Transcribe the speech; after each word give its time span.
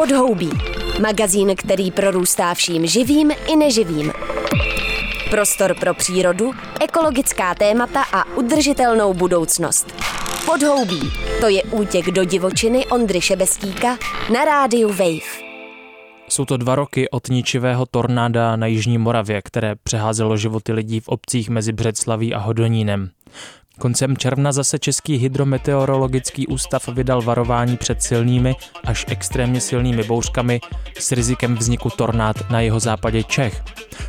Podhoubí. 0.00 0.50
Magazín, 1.00 1.56
který 1.56 1.90
prorůstá 1.90 2.54
vším 2.54 2.86
živým 2.86 3.30
i 3.30 3.56
neživým. 3.56 4.12
Prostor 5.30 5.74
pro 5.80 5.94
přírodu, 5.94 6.52
ekologická 6.80 7.54
témata 7.54 8.02
a 8.12 8.36
udržitelnou 8.36 9.14
budoucnost. 9.14 9.94
Podhoubí. 10.46 11.00
To 11.40 11.48
je 11.48 11.62
útěk 11.62 12.06
do 12.06 12.24
divočiny 12.24 12.86
Ondry 12.86 13.20
Šebestíka 13.20 13.98
na 14.32 14.44
rádiu 14.44 14.88
Wave. 14.88 15.50
Jsou 16.28 16.44
to 16.44 16.56
dva 16.56 16.74
roky 16.74 17.10
od 17.10 17.28
ničivého 17.28 17.86
tornáda 17.86 18.56
na 18.56 18.66
Jižní 18.66 18.98
Moravě, 18.98 19.42
které 19.44 19.74
přeházelo 19.82 20.36
životy 20.36 20.72
lidí 20.72 21.00
v 21.00 21.08
obcích 21.08 21.50
mezi 21.50 21.72
Břeclaví 21.72 22.34
a 22.34 22.38
Hodonínem. 22.38 23.10
Koncem 23.80 24.16
června 24.16 24.52
zase 24.52 24.78
Český 24.78 25.16
hydrometeorologický 25.16 26.46
ústav 26.46 26.88
vydal 26.88 27.22
varování 27.22 27.76
před 27.76 28.02
silnými 28.02 28.56
až 28.84 29.04
extrémně 29.08 29.60
silnými 29.60 30.02
bouřkami 30.02 30.60
s 30.98 31.12
rizikem 31.12 31.56
vzniku 31.56 31.90
tornád 31.90 32.50
na 32.50 32.60
jeho 32.60 32.80
západě 32.80 33.22
Čech. 33.22 33.62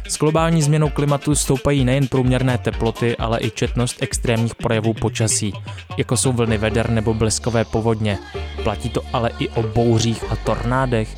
S 0.09 0.17
globální 0.17 0.61
změnou 0.61 0.89
klimatu 0.89 1.35
stoupají 1.35 1.85
nejen 1.85 2.07
průměrné 2.07 2.57
teploty, 2.57 3.17
ale 3.17 3.39
i 3.41 3.51
četnost 3.51 3.97
extrémních 4.01 4.55
projevů 4.55 4.93
počasí, 4.93 5.53
jako 5.97 6.17
jsou 6.17 6.31
vlny 6.31 6.57
veder 6.57 6.89
nebo 6.89 7.13
bleskové 7.13 7.65
povodně. 7.65 8.19
Platí 8.63 8.89
to 8.89 9.01
ale 9.13 9.31
i 9.39 9.49
o 9.49 9.63
bouřích 9.63 10.23
a 10.31 10.35
tornádech. 10.35 11.15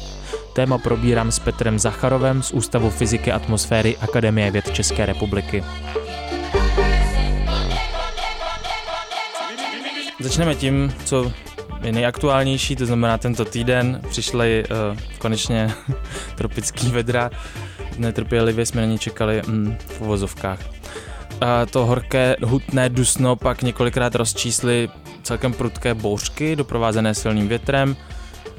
Téma 0.54 0.78
probírám 0.78 1.32
s 1.32 1.40
Petrem 1.40 1.80
Zacharovem 1.80 2.44
z 2.44 2.52
Ústavu 2.52 2.90
fyziky 2.90 3.32
atmosféry 3.32 3.98
Akademie 3.98 4.52
věd 4.52 4.74
České 4.74 5.06
republiky. 5.06 5.64
Začneme 10.24 10.56
tím, 10.56 10.94
co 11.06 11.32
je 11.82 11.92
nejaktuálnější, 11.92 12.76
to 12.76 12.86
znamená 12.86 13.18
tento 13.18 13.46
týden 13.46 14.02
přišly 14.10 14.64
uh, 14.64 15.00
konečně 15.18 15.74
tropický 16.36 16.88
vedra. 16.88 17.30
Netrpělivě 17.98 18.66
jsme 18.66 18.82
na 18.82 18.88
ně 18.88 18.98
čekali 18.98 19.42
mm, 19.48 19.78
v 19.88 20.02
uvozovkách. 20.02 20.60
A 21.42 21.66
to 21.66 21.86
horké, 21.86 22.36
hutné 22.44 22.90
dusno 22.90 23.36
pak 23.36 23.62
několikrát 23.62 24.16
rozčísly 24.16 24.90
celkem 25.24 25.54
prudké 25.54 25.94
bouřky, 25.94 26.56
doprovázené 26.56 27.14
silným 27.14 27.48
větrem, 27.48 27.96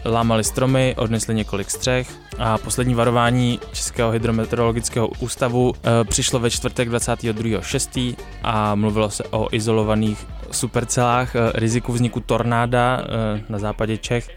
lámali 0.05 0.45
stromy, 0.45 0.95
odnesli 0.99 1.35
několik 1.35 1.71
střech 1.71 2.11
a 2.39 2.59
poslední 2.59 2.95
varování 2.95 3.61
Českého 3.73 4.11
hydrometeorologického 4.11 5.09
ústavu 5.09 5.73
e, 5.75 6.05
přišlo 6.05 6.39
ve 6.39 6.51
čtvrtek 6.51 6.89
22.6. 6.89 8.17
a 8.43 8.75
mluvilo 8.75 9.11
se 9.11 9.25
o 9.25 9.49
izolovaných 9.53 10.27
supercelách, 10.51 11.37
e, 11.37 11.53
riziku 11.55 11.93
vzniku 11.93 12.21
tornáda 12.21 13.01
e, 13.01 13.45
na 13.49 13.59
západě 13.59 13.99
Čech, 13.99 14.31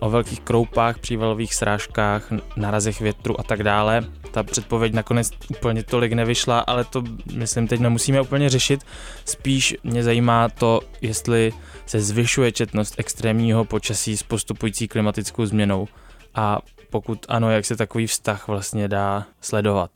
o 0.00 0.10
velkých 0.10 0.40
kroupách, 0.40 0.98
přívalových 0.98 1.54
srážkách, 1.54 2.32
narazech 2.56 3.00
větru 3.00 3.40
a 3.40 3.42
tak 3.42 3.62
dále. 3.62 4.04
Ta 4.30 4.42
předpověď 4.42 4.92
nakonec 4.92 5.30
úplně 5.50 5.82
tolik 5.82 6.12
nevyšla, 6.12 6.60
ale 6.60 6.84
to 6.84 7.02
myslím 7.32 7.68
teď 7.68 7.80
nemusíme 7.80 8.20
úplně 8.20 8.48
řešit. 8.48 8.80
Spíš 9.24 9.76
mě 9.82 10.02
zajímá 10.02 10.48
to, 10.48 10.80
jestli 11.00 11.52
se 11.86 12.00
zvyšuje 12.00 12.52
četnost 12.52 12.94
extrémního 12.98 13.64
počasí 13.64 14.16
s 14.16 14.22
postupující 14.22 14.88
klimatickou 14.88 15.46
změnou 15.46 15.88
a 16.34 16.58
pokud 16.90 17.26
ano, 17.28 17.50
jak 17.50 17.64
se 17.64 17.76
takový 17.76 18.06
vztah 18.06 18.48
vlastně 18.48 18.88
dá 18.88 19.26
sledovat? 19.40 19.90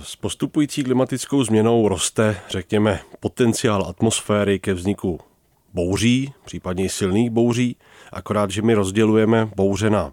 S 0.00 0.16
postupující 0.16 0.84
klimatickou 0.84 1.44
změnou 1.44 1.88
roste, 1.88 2.40
řekněme, 2.48 3.00
potenciál 3.20 3.86
atmosféry 3.88 4.58
ke 4.58 4.74
vzniku 4.74 5.20
bouří, 5.74 6.32
případně 6.44 6.88
silných 6.88 7.30
bouří, 7.30 7.76
akorát, 8.12 8.50
že 8.50 8.62
my 8.62 8.74
rozdělujeme 8.74 9.50
bouře 9.56 9.90
na 9.90 10.12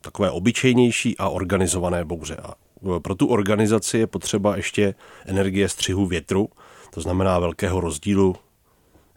takové 0.00 0.30
obyčejnější 0.30 1.18
a 1.18 1.28
organizované 1.28 2.04
bouře. 2.04 2.36
A 2.36 2.54
pro 3.02 3.14
tu 3.14 3.26
organizaci 3.26 3.98
je 3.98 4.06
potřeba 4.06 4.56
ještě 4.56 4.94
energie 5.26 5.68
střihu 5.68 6.06
větru, 6.06 6.48
to 6.90 7.00
znamená 7.00 7.38
velkého 7.38 7.80
rozdílu 7.80 8.36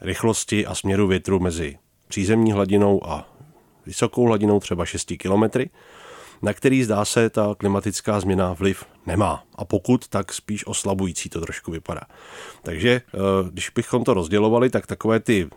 rychlosti 0.01 0.65
a 0.65 0.75
směru 0.75 1.07
větru 1.07 1.39
mezi 1.39 1.77
přízemní 2.07 2.51
hladinou 2.51 3.07
a 3.07 3.29
vysokou 3.85 4.25
hladinou 4.27 4.59
třeba 4.59 4.85
6 4.85 5.13
kilometry, 5.17 5.69
na 6.41 6.53
který 6.53 6.83
zdá 6.83 7.05
se 7.05 7.29
ta 7.29 7.55
klimatická 7.57 8.19
změna 8.19 8.53
vliv 8.53 8.85
nemá. 9.05 9.43
A 9.55 9.65
pokud, 9.65 10.07
tak 10.07 10.33
spíš 10.33 10.67
oslabující 10.67 11.29
to 11.29 11.41
trošku 11.41 11.71
vypadá. 11.71 12.01
Takže 12.61 12.89
eh, 12.89 13.19
když 13.51 13.69
bychom 13.69 14.03
to 14.03 14.13
rozdělovali, 14.13 14.69
tak 14.69 14.87
takové 14.87 15.19
ty 15.19 15.49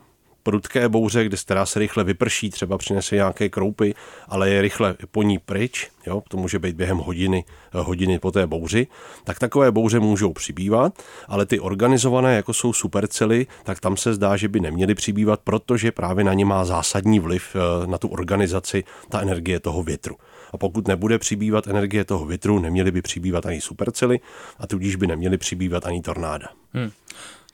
prudké 0.46 0.88
bouře, 0.88 1.24
kde 1.24 1.36
která 1.36 1.66
se 1.66 1.78
rychle 1.78 2.04
vyprší, 2.04 2.50
třeba 2.50 2.78
přinese 2.78 3.14
nějaké 3.14 3.48
kroupy, 3.48 3.94
ale 4.28 4.50
je 4.50 4.62
rychle 4.62 4.94
po 5.10 5.22
ní 5.22 5.38
pryč, 5.38 5.90
jo, 6.06 6.22
to 6.28 6.36
může 6.36 6.58
být 6.58 6.76
během 6.76 6.98
hodiny, 6.98 7.44
hodiny 7.72 8.18
po 8.18 8.30
té 8.32 8.46
bouři, 8.46 8.86
tak 9.24 9.38
takové 9.38 9.70
bouře 9.70 10.00
můžou 10.00 10.32
přibývat, 10.32 11.02
ale 11.28 11.46
ty 11.46 11.60
organizované, 11.60 12.36
jako 12.36 12.54
jsou 12.54 12.72
supercely, 12.72 13.46
tak 13.64 13.80
tam 13.80 13.96
se 13.96 14.14
zdá, 14.14 14.36
že 14.36 14.48
by 14.48 14.60
neměly 14.60 14.94
přibývat, 14.94 15.40
protože 15.44 15.92
právě 15.92 16.24
na 16.24 16.34
ně 16.34 16.44
má 16.44 16.64
zásadní 16.64 17.20
vliv 17.20 17.56
eh, 17.56 17.86
na 17.86 17.98
tu 17.98 18.08
organizaci 18.08 18.84
ta 19.08 19.20
energie 19.20 19.60
toho 19.60 19.82
větru. 19.82 20.16
A 20.52 20.58
pokud 20.58 20.88
nebude 20.88 21.18
přibývat 21.18 21.66
energie 21.66 22.04
toho 22.04 22.26
větru, 22.26 22.58
neměly 22.58 22.90
by 22.90 23.02
přibývat 23.02 23.46
ani 23.46 23.60
supercely 23.60 24.20
a 24.58 24.66
tudíž 24.66 24.96
by 24.96 25.06
neměly 25.06 25.38
přibývat 25.38 25.86
ani 25.86 26.02
tornáda. 26.02 26.48
Hmm. 26.72 26.90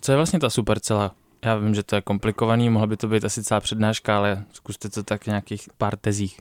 Co 0.01 0.13
je 0.13 0.17
vlastně 0.17 0.41
ta 0.41 0.51
supercela? 0.51 1.15
Já 1.45 1.57
vím, 1.57 1.75
že 1.75 1.83
to 1.83 1.95
je 1.95 2.03
komplikovaný, 2.03 2.71
mohla 2.71 2.87
by 2.87 2.97
to 2.97 3.09
být 3.09 3.25
asi 3.25 3.43
celá 3.43 3.61
přednáška, 3.61 4.17
ale 4.17 4.45
zkuste 4.53 4.89
to 4.89 5.03
tak 5.03 5.23
v 5.23 5.27
nějakých 5.27 5.69
pár 5.79 5.97
tezích. 5.97 6.41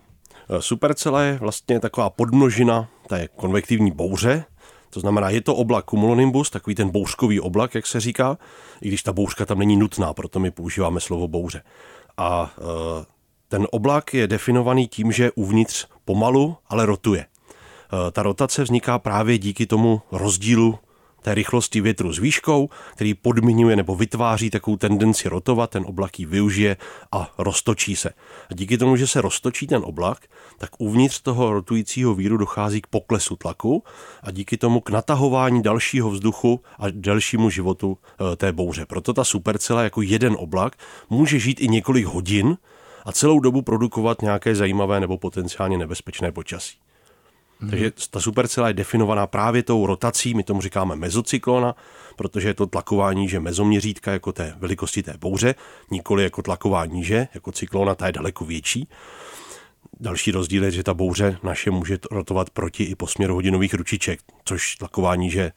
Eh, 0.50 0.62
supercela 0.62 1.22
je 1.22 1.38
vlastně 1.38 1.80
taková 1.80 2.10
podmnožina 2.10 2.90
té 3.08 3.28
konvektivní 3.28 3.92
bouře, 3.92 4.46
to 4.92 5.00
znamená, 5.00 5.30
je 5.30 5.42
to 5.42 5.56
oblak 5.56 5.90
cumulonimbus, 5.90 6.50
takový 6.50 6.76
ten 6.76 6.90
bouřkový 6.90 7.40
oblak, 7.40 7.76
jak 7.76 7.88
se 7.88 8.00
říká, 8.00 8.38
i 8.82 8.88
když 8.88 9.04
ta 9.04 9.14
bouřka 9.14 9.46
tam 9.46 9.60
není 9.60 9.78
nutná, 9.78 10.14
proto 10.14 10.40
my 10.40 10.52
používáme 10.52 11.00
slovo 11.00 11.28
bouře. 11.28 11.64
A 12.18 12.54
e, 12.58 13.06
ten 13.48 13.68
oblak 13.72 14.14
je 14.14 14.28
definovaný 14.28 14.88
tím, 14.88 15.12
že 15.12 15.32
uvnitř 15.32 15.88
pomalu, 16.06 16.58
ale 16.70 16.86
rotuje. 16.86 17.22
E, 17.22 18.12
ta 18.12 18.24
rotace 18.24 18.64
vzniká 18.64 19.00
právě 19.00 19.38
díky 19.38 19.66
tomu 19.66 20.02
rozdílu 20.12 20.80
té 21.22 21.36
rychlosti 21.36 21.82
větru 21.82 22.14
s 22.14 22.20
výškou, 22.20 22.70
který 22.94 23.14
podmiňuje 23.14 23.76
nebo 23.76 23.96
vytváří 23.96 24.50
takovou 24.50 24.78
tendenci 24.78 25.30
rotovat, 25.30 25.70
ten 25.70 25.84
oblak 25.88 26.20
ji 26.20 26.26
využije 26.26 26.78
a 27.12 27.34
roztočí 27.38 27.96
se. 27.96 28.10
A 28.50 28.54
díky 28.54 28.78
tomu, 28.78 28.96
že 28.96 29.08
se 29.08 29.22
roztočí 29.22 29.68
ten 29.68 29.82
oblak, 29.86 30.18
tak 30.58 30.70
uvnitř 30.78 31.22
toho 31.22 31.54
rotujícího 31.54 32.16
víru 32.16 32.38
dochází 32.38 32.82
k 32.82 32.88
poklesu 32.88 33.36
tlaku 33.36 33.84
a 34.24 34.32
díky 34.32 34.58
tomu 34.58 34.80
k 34.80 34.90
natahování 34.90 35.62
dalšího 35.62 36.10
vzduchu 36.10 36.62
a 36.80 36.86
dalšímu 36.92 37.50
životu 37.50 37.98
eh, 37.98 38.36
té 38.36 38.52
bouře. 38.52 38.86
Proto 38.86 39.14
ta 39.14 39.24
supercela 39.24 39.84
jako 39.84 40.02
jeden 40.02 40.36
oblak 40.40 40.76
může 41.10 41.40
žít 41.40 41.62
i 41.62 41.68
několik 41.68 42.06
hodin 42.06 42.58
a 43.06 43.12
celou 43.12 43.40
dobu 43.40 43.62
produkovat 43.62 44.22
nějaké 44.22 44.56
zajímavé 44.56 45.00
nebo 45.00 45.18
potenciálně 45.18 45.78
nebezpečné 45.78 46.32
počasí. 46.32 46.78
Hmm. 47.62 47.70
Takže 47.70 47.92
ta 48.10 48.20
supercela 48.20 48.68
je 48.68 48.74
definovaná 48.74 49.28
právě 49.28 49.64
tou 49.64 49.86
rotací, 49.86 50.34
my 50.34 50.44
tomu 50.44 50.62
říkáme 50.62 50.96
mezocyklona, 50.96 51.76
protože 52.16 52.48
je 52.48 52.54
to 52.54 52.68
tlaková 52.68 53.14
níže 53.14 53.40
mezoměřítka 53.40 54.12
jako 54.12 54.32
té 54.32 54.56
velikosti 54.58 55.04
té 55.04 55.14
bouře, 55.20 55.56
nikoli 55.92 56.24
jako 56.24 56.42
tlaková 56.42 56.86
níže, 56.86 57.28
jako 57.34 57.52
cyklona, 57.52 57.96
ta 57.96 58.08
je 58.08 58.12
daleko 58.12 58.46
větší. 58.46 58.88
Další 60.00 60.32
rozdíl 60.32 60.64
je, 60.64 60.72
že 60.72 60.84
ta 60.84 60.94
bouře 60.94 61.38
naše 61.44 61.72
může 61.72 61.98
rotovat 62.12 62.50
proti 62.50 62.84
i 62.84 62.96
po 62.96 63.08
směru 63.08 63.36
hodinových 63.36 63.74
ručiček, 63.74 64.20
což 64.46 64.76
tlaková 64.76 65.16
níže 65.16 65.52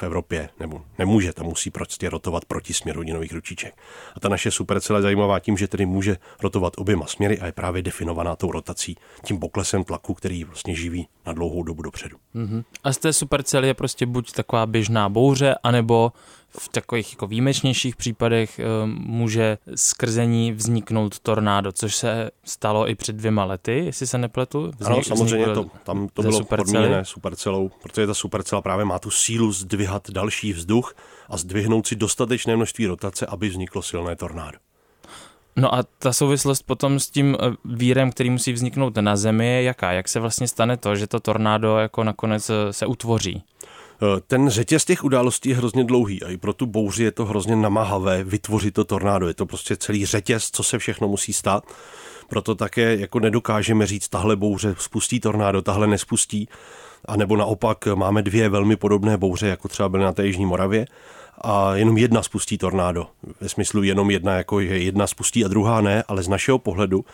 v 0.00 0.02
Evropě 0.02 0.48
nebo 0.60 0.82
nemůže, 0.98 1.32
tam 1.32 1.46
musí 1.46 1.70
prostě 1.70 2.10
rotovat 2.10 2.44
proti 2.44 2.74
směru 2.74 3.00
hodinových 3.00 3.32
ručiček. 3.32 3.74
A 4.16 4.20
ta 4.20 4.28
naše 4.28 4.50
supercela 4.50 4.98
je 4.98 5.02
zajímavá 5.02 5.40
tím, 5.40 5.56
že 5.56 5.68
tedy 5.68 5.86
může 5.86 6.16
rotovat 6.42 6.72
oběma 6.76 7.06
směry 7.06 7.38
a 7.38 7.46
je 7.46 7.52
právě 7.52 7.82
definovaná 7.82 8.36
tou 8.36 8.52
rotací, 8.52 8.96
tím 9.24 9.38
poklesem 9.38 9.84
tlaku, 9.84 10.14
který 10.14 10.44
vlastně 10.44 10.74
živí 10.74 11.08
na 11.26 11.32
dlouhou 11.32 11.62
dobu 11.62 11.82
dopředu. 11.82 12.16
Mm-hmm. 12.34 12.64
A 12.84 12.92
z 12.92 12.98
té 12.98 13.12
supercely 13.12 13.68
je 13.68 13.74
prostě 13.74 14.06
buď 14.06 14.32
taková 14.32 14.66
běžná 14.66 15.08
bouře, 15.08 15.54
anebo 15.62 16.12
v 16.58 16.68
takových 16.68 17.12
jako 17.12 17.26
výjimečnějších 17.26 17.96
případech 17.96 18.58
eh, 18.58 18.64
může 18.86 19.58
skrze 19.74 20.26
ní 20.26 20.52
vzniknout 20.52 21.18
tornádo, 21.18 21.72
což 21.72 21.94
se 21.94 22.30
stalo 22.44 22.88
i 22.88 22.94
před 22.94 23.16
dvěma 23.16 23.44
lety, 23.44 23.84
jestli 23.84 24.06
se 24.06 24.18
nepletu. 24.18 24.70
Vznik, 24.78 24.86
ano, 24.86 25.02
samozřejmě 25.02 25.46
to, 25.46 25.66
tam 25.84 26.08
to 26.12 26.22
bylo 26.22 26.38
supercely. 26.38 26.72
podmíněné 26.72 27.04
supercelou, 27.04 27.70
protože 27.82 28.06
ta 28.06 28.14
supercela 28.14 28.62
právě 28.62 28.84
má 28.84 28.98
tu 28.98 29.10
sílu 29.10 29.52
zdvihat 29.52 30.10
další 30.10 30.52
vzduch 30.52 30.94
a 31.28 31.36
zdvihnout 31.36 31.86
si 31.86 31.96
dostatečné 31.96 32.56
množství 32.56 32.86
rotace, 32.86 33.26
aby 33.26 33.48
vzniklo 33.48 33.82
silné 33.82 34.16
tornádo. 34.16 34.58
No 35.56 35.74
a 35.74 35.82
ta 35.98 36.12
souvislost 36.12 36.62
potom 36.62 37.00
s 37.00 37.10
tím 37.10 37.36
eh, 37.40 37.56
vírem, 37.64 38.10
který 38.10 38.30
musí 38.30 38.52
vzniknout 38.52 38.96
na 38.96 39.16
Zemi, 39.16 39.46
je 39.46 39.62
jaká? 39.62 39.92
Jak 39.92 40.08
se 40.08 40.20
vlastně 40.20 40.48
stane 40.48 40.76
to, 40.76 40.96
že 40.96 41.06
to 41.06 41.20
tornádo 41.20 41.78
jako 41.78 42.04
nakonec 42.04 42.50
eh, 42.50 42.72
se 42.72 42.86
utvoří? 42.86 43.42
Eh, 44.02 44.20
ten 44.26 44.48
řetěz 44.48 44.84
těch 44.84 45.04
událostí 45.04 45.48
je 45.48 45.56
hrozně 45.56 45.84
dlouhý 45.84 46.22
a 46.22 46.28
i 46.28 46.36
pro 46.36 46.52
tu 46.52 46.66
bouři 46.66 47.04
je 47.04 47.10
to 47.10 47.24
hrozně 47.24 47.56
namahavé 47.56 48.24
vytvořit 48.24 48.74
to 48.74 48.84
tornádo. 48.84 49.28
Je 49.28 49.34
to 49.34 49.46
prostě 49.46 49.76
celý 49.76 50.06
řetěz, 50.06 50.50
co 50.50 50.62
se 50.62 50.78
všechno 50.78 51.08
musí 51.08 51.32
stát. 51.32 51.64
Proto 52.28 52.54
také 52.54 52.96
jako 52.96 53.20
nedokážeme 53.20 53.86
říct, 53.86 54.08
tahle 54.08 54.36
bouře 54.36 54.74
spustí 54.78 55.20
tornádo, 55.20 55.62
tahle 55.62 55.86
nespustí. 55.86 56.48
A 57.04 57.16
nebo 57.16 57.36
naopak 57.36 57.86
máme 57.86 58.22
dvě 58.22 58.48
velmi 58.48 58.76
podobné 58.76 59.16
bouře, 59.16 59.46
jako 59.46 59.68
třeba 59.68 59.88
byly 59.88 60.04
na 60.04 60.12
té 60.12 60.26
Jižní 60.26 60.46
Moravě 60.46 60.86
a 61.40 61.74
jenom 61.74 61.98
jedna 61.98 62.22
spustí 62.22 62.58
tornádo. 62.58 63.06
Ve 63.40 63.48
smyslu 63.48 63.82
jenom 63.82 64.10
jedna, 64.10 64.36
jako 64.36 64.62
že 64.62 64.78
jedna 64.78 65.06
spustí 65.06 65.44
a 65.44 65.48
druhá 65.48 65.80
ne, 65.80 66.04
ale 66.08 66.22
z 66.22 66.28
našeho 66.28 66.58
pohledu 66.58 67.04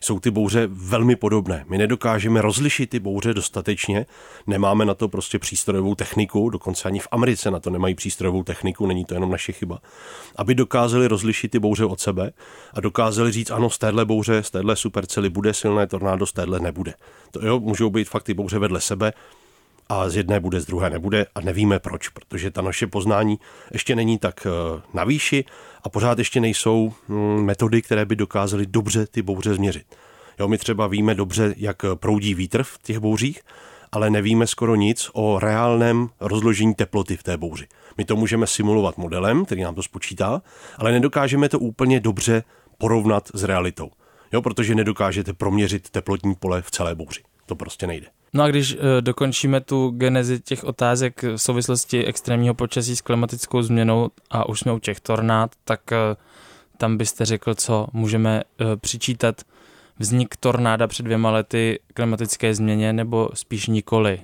jsou 0.00 0.20
ty 0.20 0.30
bouře 0.30 0.68
velmi 0.70 1.16
podobné. 1.16 1.64
My 1.68 1.78
nedokážeme 1.78 2.42
rozlišit 2.42 2.90
ty 2.90 3.00
bouře 3.00 3.34
dostatečně, 3.34 4.06
nemáme 4.46 4.84
na 4.84 4.94
to 4.94 5.08
prostě 5.08 5.38
přístrojovou 5.38 5.94
techniku, 5.94 6.50
dokonce 6.50 6.88
ani 6.88 6.98
v 6.98 7.08
Americe 7.10 7.50
na 7.50 7.60
to 7.60 7.70
nemají 7.70 7.94
přístrojovou 7.94 8.42
techniku, 8.42 8.86
není 8.86 9.04
to 9.04 9.14
jenom 9.14 9.30
naše 9.30 9.52
chyba, 9.52 9.78
aby 10.36 10.54
dokázali 10.54 11.08
rozlišit 11.08 11.50
ty 11.50 11.58
bouře 11.58 11.84
od 11.84 12.00
sebe 12.00 12.32
a 12.74 12.80
dokázali 12.80 13.32
říct, 13.32 13.50
ano, 13.50 13.70
z 13.70 13.78
téhle 13.78 14.04
bouře, 14.04 14.42
z 14.42 14.50
téhle 14.50 14.76
supercely 14.76 15.30
bude 15.30 15.54
silné 15.54 15.86
tornádo, 15.86 16.26
z 16.26 16.32
téhle 16.32 16.60
nebude. 16.60 16.94
To 17.30 17.46
jo, 17.46 17.60
můžou 17.60 17.90
být 17.90 18.08
fakt 18.08 18.22
ty 18.22 18.34
bouře 18.34 18.58
vedle 18.58 18.80
sebe, 18.80 19.12
a 19.88 20.08
z 20.08 20.16
jedné 20.16 20.40
bude, 20.40 20.60
z 20.60 20.66
druhé 20.66 20.90
nebude 20.90 21.26
a 21.34 21.40
nevíme 21.40 21.78
proč, 21.78 22.08
protože 22.08 22.50
ta 22.50 22.62
naše 22.62 22.86
poznání 22.86 23.38
ještě 23.72 23.96
není 23.96 24.18
tak 24.18 24.46
eh, 24.46 24.82
na 24.94 25.04
výši 25.04 25.44
a 25.86 25.88
pořád 25.88 26.18
ještě 26.18 26.40
nejsou 26.40 26.92
mm, 27.08 27.44
metody, 27.44 27.82
které 27.82 28.04
by 28.04 28.16
dokázaly 28.16 28.66
dobře 28.66 29.06
ty 29.06 29.22
bouře 29.22 29.54
změřit. 29.54 29.86
Jo, 30.38 30.48
my 30.48 30.58
třeba 30.58 30.86
víme 30.86 31.14
dobře, 31.14 31.54
jak 31.56 31.76
proudí 31.94 32.34
vítr 32.34 32.62
v 32.62 32.78
těch 32.82 32.98
bouřích, 32.98 33.40
ale 33.92 34.10
nevíme 34.10 34.46
skoro 34.46 34.74
nic 34.74 35.10
o 35.12 35.38
reálném 35.38 36.08
rozložení 36.20 36.74
teploty 36.74 37.16
v 37.16 37.22
té 37.22 37.36
bouři. 37.36 37.66
My 37.96 38.04
to 38.04 38.16
můžeme 38.16 38.46
simulovat 38.46 38.98
modelem, 38.98 39.44
který 39.44 39.62
nám 39.62 39.74
to 39.74 39.82
spočítá, 39.82 40.42
ale 40.78 40.92
nedokážeme 40.92 41.48
to 41.48 41.58
úplně 41.58 42.00
dobře 42.00 42.42
porovnat 42.78 43.28
s 43.34 43.44
realitou. 43.44 43.90
Jo, 44.32 44.42
protože 44.42 44.74
nedokážete 44.74 45.32
proměřit 45.32 45.90
teplotní 45.90 46.34
pole 46.34 46.62
v 46.62 46.70
celé 46.70 46.94
bouři. 46.94 47.20
To 47.46 47.56
prostě 47.56 47.86
nejde. 47.86 48.06
No 48.36 48.42
a 48.42 48.48
když 48.48 48.74
uh, 48.74 48.80
dokončíme 49.00 49.60
tu 49.60 49.90
genezi 49.90 50.40
těch 50.40 50.64
otázek 50.64 51.22
v 51.22 51.36
souvislosti 51.36 52.04
extrémního 52.04 52.54
počasí 52.54 52.96
s 52.96 53.00
klimatickou 53.00 53.62
změnou 53.62 54.10
a 54.30 54.48
už 54.48 54.60
jsme 54.60 54.72
u 54.72 54.78
těch 54.78 55.00
tornád, 55.00 55.50
tak 55.64 55.80
uh, 55.92 55.96
tam 56.78 56.96
byste 56.96 57.24
řekl, 57.24 57.54
co 57.54 57.86
můžeme 57.92 58.42
uh, 58.60 58.66
přičítat 58.76 59.42
vznik 59.98 60.36
tornáda 60.36 60.86
před 60.86 61.02
dvěma 61.02 61.30
lety 61.30 61.78
klimatické 61.94 62.54
změně, 62.54 62.92
nebo 62.92 63.28
spíš 63.34 63.66
nikoli? 63.66 64.20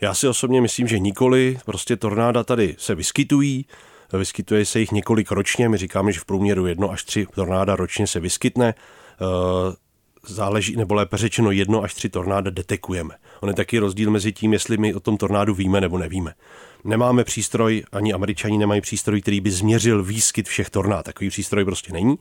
Já 0.00 0.14
si 0.14 0.28
osobně 0.28 0.60
myslím, 0.60 0.88
že 0.88 0.98
nikoli. 0.98 1.58
Prostě 1.64 1.96
tornáda 1.96 2.44
tady 2.44 2.76
se 2.78 2.94
vyskytují, 2.94 3.66
vyskytuje 4.12 4.66
se 4.66 4.80
jich 4.80 4.92
několik 4.92 5.30
ročně. 5.30 5.68
My 5.68 5.76
říkáme, 5.76 6.12
že 6.12 6.20
v 6.20 6.24
průměru 6.24 6.66
jedno 6.66 6.90
až 6.90 7.04
tři 7.04 7.26
tornáda 7.34 7.76
ročně 7.76 8.06
se 8.06 8.20
vyskytne 8.20 8.74
záleží, 10.26 10.76
nebo 10.76 10.94
lépe 10.94 11.16
řečeno 11.16 11.50
jedno 11.50 11.82
až 11.82 11.94
tři 11.94 12.08
tornáda 12.08 12.50
detekujeme. 12.50 13.14
On 13.40 13.48
je 13.48 13.54
taky 13.54 13.78
rozdíl 13.78 14.10
mezi 14.10 14.32
tím, 14.32 14.52
jestli 14.52 14.76
my 14.76 14.94
o 14.94 15.00
tom 15.00 15.16
tornádu 15.16 15.54
víme 15.54 15.80
nebo 15.80 15.98
nevíme. 15.98 16.34
Nemáme 16.84 17.24
přístroj, 17.24 17.84
ani 17.92 18.12
američani 18.12 18.58
nemají 18.58 18.80
přístroj, 18.80 19.20
který 19.22 19.40
by 19.40 19.50
změřil 19.50 20.04
výskyt 20.04 20.48
všech 20.48 20.70
tornád. 20.70 21.04
Takový 21.04 21.30
přístroj 21.30 21.64
prostě 21.64 21.92
není. 21.92 22.18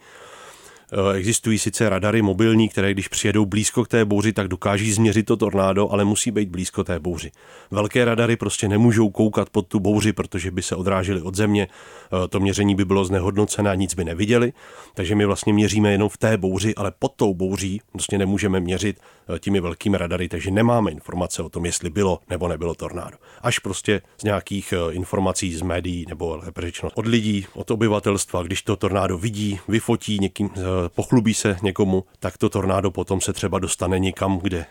Eh, 0.93 1.17
existují 1.17 1.59
sice 1.59 1.89
radary 1.89 2.21
mobilní, 2.21 2.69
které 2.69 2.93
když 2.93 3.07
přijedou 3.07 3.45
blízko 3.45 3.83
k 3.83 3.87
té 3.87 4.05
bouři, 4.05 4.33
tak 4.33 4.47
dokáží 4.47 4.91
změřit 4.91 5.23
to 5.23 5.37
tornádo, 5.37 5.89
ale 5.89 6.05
musí 6.05 6.31
být 6.31 6.49
blízko 6.49 6.83
té 6.83 6.99
bouři. 6.99 7.31
Velké 7.71 8.05
radary 8.05 8.35
prostě 8.35 8.67
nemůžou 8.67 9.09
koukat 9.09 9.49
pod 9.49 9.67
tu 9.67 9.79
bouři, 9.79 10.13
protože 10.13 10.51
by 10.51 10.61
se 10.61 10.75
odrážely 10.75 11.21
od 11.21 11.35
země, 11.35 11.67
eh, 11.67 12.27
to 12.27 12.39
měření 12.39 12.75
by 12.75 12.85
bylo 12.85 13.05
znehodnocené 13.05 13.69
a 13.69 13.75
nic 13.75 13.93
by 13.93 14.03
neviděli, 14.03 14.53
takže 14.93 15.15
my 15.15 15.25
vlastně 15.25 15.53
měříme 15.53 15.91
jenom 15.91 16.09
v 16.09 16.17
té 16.17 16.37
bouři, 16.37 16.75
ale 16.75 16.91
pod 16.99 17.11
tou 17.15 17.33
bouří 17.33 17.81
prostě 17.91 18.17
nemůžeme 18.17 18.59
měřit 18.59 18.99
těmi 19.39 19.59
velkými 19.59 19.97
radary, 19.97 20.29
takže 20.29 20.51
nemáme 20.51 20.91
informace 20.91 21.43
o 21.43 21.49
tom, 21.49 21.65
jestli 21.65 21.89
bylo 21.89 22.19
nebo 22.29 22.47
nebylo 22.47 22.75
tornádo. 22.75 23.17
Až 23.41 23.59
prostě 23.59 24.01
z 24.17 24.23
nějakých 24.23 24.73
informací 24.91 25.53
z 25.55 25.61
médií 25.61 26.05
nebo 26.09 26.37
lépe 26.37 26.61
řečeno 26.61 26.91
od 26.95 27.07
lidí, 27.07 27.45
od 27.53 27.71
obyvatelstva, 27.71 28.43
když 28.43 28.61
to 28.61 28.75
tornádo 28.75 29.17
vidí, 29.17 29.59
vyfotí 29.67 30.19
někým 30.19 30.49
pochlubí 30.95 31.33
se 31.33 31.57
někomu, 31.63 32.03
tak 32.19 32.37
to 32.37 32.49
tornádo 32.49 32.91
potom 32.91 33.21
se 33.21 33.33
třeba 33.33 33.59
dostane 33.59 33.99
někam, 33.99 34.39
kde, 34.39 34.65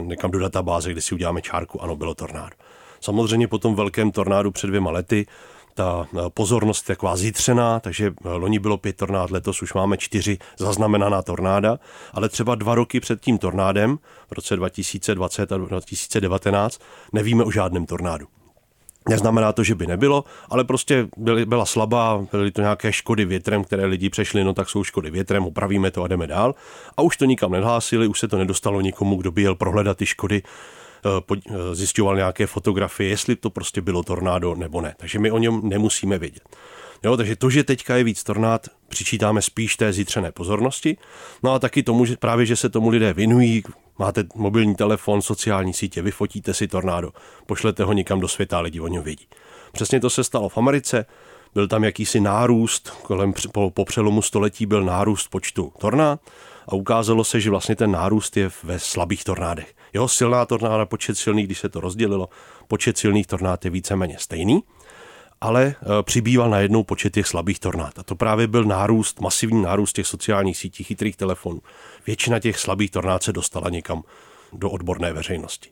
někam 0.00 0.30
do 0.30 0.38
databáze, 0.38 0.92
kde 0.92 1.00
si 1.00 1.14
uděláme 1.14 1.42
čárku, 1.42 1.82
ano, 1.82 1.96
bylo 1.96 2.14
tornádo. 2.14 2.56
Samozřejmě 3.00 3.48
po 3.48 3.58
tom 3.58 3.74
velkém 3.74 4.10
tornádu 4.10 4.50
před 4.50 4.66
dvěma 4.66 4.90
lety 4.90 5.26
ta 5.76 6.06
eh, 6.12 6.20
pozornost 6.34 6.88
je 6.88 6.96
taková 6.96 7.16
zítřená, 7.16 7.80
takže 7.80 8.06
eh, 8.06 8.28
loni 8.28 8.58
bylo 8.58 8.76
pět 8.78 8.96
tornád, 8.96 9.30
letos 9.30 9.62
už 9.62 9.74
máme 9.74 9.96
čtyři 9.96 10.38
zaznamenaná 10.58 11.22
tornáda, 11.22 11.78
ale 12.12 12.28
třeba 12.28 12.54
dva 12.54 12.74
roky 12.74 13.00
před 13.00 13.20
tím 13.20 13.38
tornádem, 13.38 13.98
v 14.28 14.32
roce 14.32 14.56
2020 14.56 15.52
a 15.52 15.56
2019, 15.56 16.80
nevíme 17.12 17.44
o 17.44 17.50
žádném 17.50 17.86
tornádu. 17.86 18.26
Neznamená 19.08 19.52
to, 19.52 19.64
že 19.64 19.74
by 19.74 19.86
nebylo, 19.86 20.24
ale 20.50 20.64
prostě 20.64 21.08
byly, 21.16 21.46
byla 21.46 21.66
slabá, 21.66 22.26
byly 22.32 22.50
to 22.50 22.60
nějaké 22.60 22.92
škody 22.92 23.24
větrem, 23.24 23.64
které 23.64 23.84
lidi 23.86 24.10
přešli, 24.10 24.44
no 24.44 24.54
tak 24.54 24.68
jsou 24.68 24.84
škody 24.84 25.10
větrem, 25.10 25.44
opravíme 25.44 25.90
to 25.90 26.02
a 26.02 26.08
jdeme 26.08 26.26
dál. 26.26 26.54
A 26.96 27.02
už 27.02 27.16
to 27.16 27.24
nikam 27.24 27.52
nehlásili, 27.52 28.06
už 28.06 28.20
se 28.20 28.28
to 28.28 28.38
nedostalo 28.38 28.80
nikomu, 28.80 29.16
kdo 29.16 29.32
by 29.32 29.42
jel 29.42 29.54
prohledat 29.54 29.96
ty 29.96 30.06
škody, 30.06 30.42
zjišťoval 31.72 32.16
nějaké 32.16 32.46
fotografie, 32.46 33.10
jestli 33.10 33.36
to 33.36 33.50
prostě 33.50 33.80
bylo 33.80 34.02
tornádo 34.02 34.54
nebo 34.54 34.80
ne. 34.80 34.94
Takže 34.96 35.18
my 35.18 35.30
o 35.30 35.38
něm 35.38 35.60
nemusíme 35.68 36.18
vědět. 36.18 36.42
Jo, 37.04 37.16
takže 37.16 37.36
to, 37.36 37.50
že 37.50 37.64
teďka 37.64 37.96
je 37.96 38.04
víc 38.04 38.24
tornád, 38.24 38.66
přičítáme 38.88 39.42
spíš 39.42 39.76
té 39.76 39.92
zítřené 39.92 40.32
pozornosti. 40.32 40.96
No 41.42 41.52
a 41.52 41.58
taky 41.58 41.82
tomu, 41.82 42.04
že 42.04 42.16
právě, 42.16 42.46
že 42.46 42.56
se 42.56 42.68
tomu 42.68 42.88
lidé 42.88 43.12
věnují, 43.12 43.62
máte 43.98 44.24
mobilní 44.34 44.74
telefon, 44.74 45.22
sociální 45.22 45.72
sítě, 45.74 46.02
vyfotíte 46.02 46.54
si 46.54 46.68
tornádo, 46.68 47.12
pošlete 47.46 47.84
ho 47.84 47.92
někam 47.92 48.20
do 48.20 48.28
světa 48.28 48.60
lidi 48.60 48.80
o 48.80 48.88
něm 48.88 49.02
vědí. 49.02 49.26
Přesně 49.72 50.00
to 50.00 50.10
se 50.10 50.24
stalo 50.24 50.48
v 50.48 50.58
Americe, 50.58 51.06
byl 51.54 51.68
tam 51.68 51.84
jakýsi 51.84 52.20
nárůst, 52.20 52.90
kolem, 52.90 53.34
po, 53.52 53.70
po 53.70 53.84
přelomu 53.84 54.22
století 54.22 54.66
byl 54.66 54.84
nárůst 54.84 55.28
počtu 55.28 55.72
tornád 55.78 56.20
a 56.68 56.74
ukázalo 56.74 57.24
se, 57.24 57.40
že 57.40 57.50
vlastně 57.50 57.76
ten 57.76 57.90
nárůst 57.90 58.36
je 58.36 58.50
ve 58.64 58.78
slabých 58.78 59.24
tornádech. 59.24 59.74
Jeho 59.92 60.08
silná 60.08 60.46
tornáda, 60.46 60.86
počet 60.86 61.18
silných, 61.18 61.46
když 61.46 61.58
se 61.58 61.68
to 61.68 61.80
rozdělilo, 61.80 62.28
počet 62.68 62.98
silných 62.98 63.26
tornád 63.26 63.64
je 63.64 63.70
víceméně 63.70 64.16
stejný, 64.18 64.62
ale 65.40 65.64
e, 65.64 65.74
přibýval 66.02 66.50
najednou 66.50 66.82
počet 66.82 67.12
těch 67.12 67.26
slabých 67.26 67.60
tornád. 67.60 67.98
A 67.98 68.02
to 68.02 68.16
právě 68.16 68.46
byl 68.46 68.64
nárůst, 68.64 69.20
masivní 69.20 69.62
nárůst 69.62 69.92
těch 69.92 70.06
sociálních 70.06 70.56
sítí, 70.58 70.84
chytrých 70.84 71.16
telefonů. 71.16 71.60
Většina 72.06 72.38
těch 72.38 72.58
slabých 72.58 72.90
tornád 72.90 73.22
se 73.22 73.32
dostala 73.32 73.70
někam 73.70 74.02
do 74.52 74.70
odborné 74.70 75.12
veřejnosti. 75.12 75.70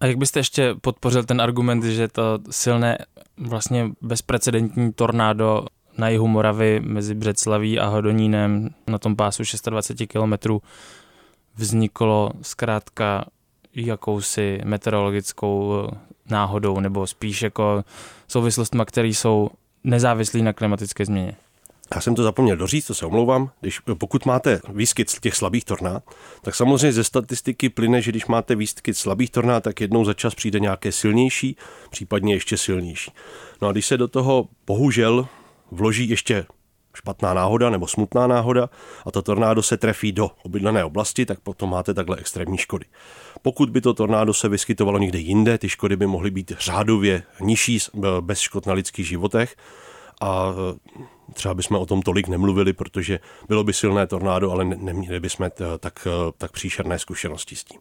A 0.00 0.06
jak 0.06 0.16
byste 0.16 0.40
ještě 0.40 0.74
podpořil 0.80 1.24
ten 1.24 1.40
argument, 1.40 1.84
že 1.84 2.08
to 2.08 2.38
silné, 2.50 2.98
vlastně 3.38 3.90
bezprecedentní 4.00 4.92
tornádo 4.92 5.64
na 6.00 6.08
jihu 6.08 6.28
Moravy 6.28 6.80
mezi 6.80 7.14
Břeclaví 7.14 7.78
a 7.78 7.86
Hodonínem 7.86 8.70
na 8.86 8.98
tom 8.98 9.16
pásu 9.16 9.44
620 9.44 10.06
kilometrů 10.06 10.62
vzniklo 11.56 12.30
zkrátka 12.42 13.24
jakousi 13.74 14.60
meteorologickou 14.64 15.88
náhodou, 16.30 16.80
nebo 16.80 17.06
spíš 17.06 17.42
jako 17.42 17.84
souvislostma, 18.28 18.84
které 18.84 19.08
jsou 19.08 19.50
nezávislí 19.84 20.42
na 20.42 20.52
klimatické 20.52 21.04
změně. 21.04 21.36
Já 21.94 22.00
jsem 22.00 22.14
to 22.14 22.22
zapomněl 22.22 22.56
doříct, 22.56 22.86
to 22.86 22.94
se 22.94 23.06
omlouvám. 23.06 23.50
Když, 23.60 23.78
pokud 23.78 24.26
máte 24.26 24.60
výskyt 24.68 25.20
těch 25.20 25.34
slabých 25.34 25.64
tornád, 25.64 26.02
tak 26.42 26.54
samozřejmě 26.54 26.92
ze 26.92 27.04
statistiky 27.04 27.68
plyne, 27.68 28.02
že 28.02 28.10
když 28.10 28.26
máte 28.26 28.54
výskyt 28.54 28.96
slabých 28.96 29.30
tornád, 29.30 29.62
tak 29.62 29.80
jednou 29.80 30.04
za 30.04 30.14
čas 30.14 30.34
přijde 30.34 30.60
nějaké 30.60 30.92
silnější, 30.92 31.56
případně 31.90 32.34
ještě 32.34 32.56
silnější. 32.56 33.12
No 33.62 33.68
a 33.68 33.72
když 33.72 33.86
se 33.86 33.96
do 33.96 34.08
toho 34.08 34.48
bohužel 34.66 35.28
vloží 35.70 36.08
ještě 36.08 36.46
špatná 36.94 37.34
náhoda 37.34 37.70
nebo 37.70 37.86
smutná 37.86 38.26
náhoda 38.26 38.70
a 39.06 39.10
to 39.10 39.22
tornádo 39.22 39.62
se 39.62 39.76
trefí 39.76 40.12
do 40.12 40.30
obydlené 40.42 40.84
oblasti, 40.84 41.26
tak 41.26 41.40
potom 41.40 41.70
máte 41.70 41.94
takhle 41.94 42.16
extrémní 42.16 42.58
škody. 42.58 42.84
Pokud 43.42 43.70
by 43.70 43.80
to 43.80 43.94
tornádo 43.94 44.34
se 44.34 44.48
vyskytovalo 44.48 44.98
někde 44.98 45.18
jinde, 45.18 45.58
ty 45.58 45.68
škody 45.68 45.96
by 45.96 46.06
mohly 46.06 46.30
být 46.30 46.52
řádově 46.58 47.22
nižší 47.40 47.78
bez 48.20 48.38
škod 48.38 48.66
na 48.66 48.72
lidských 48.72 49.08
životech 49.08 49.56
a 50.20 50.54
třeba 51.32 51.54
bychom 51.54 51.76
o 51.76 51.86
tom 51.86 52.02
tolik 52.02 52.28
nemluvili, 52.28 52.72
protože 52.72 53.20
bylo 53.48 53.64
by 53.64 53.72
silné 53.72 54.06
tornádo, 54.06 54.52
ale 54.52 54.64
neměli 54.64 55.20
bychom 55.20 55.50
tak, 55.78 56.08
tak 56.38 56.52
příšerné 56.52 56.98
zkušenosti 56.98 57.56
s 57.56 57.64
tím. 57.64 57.80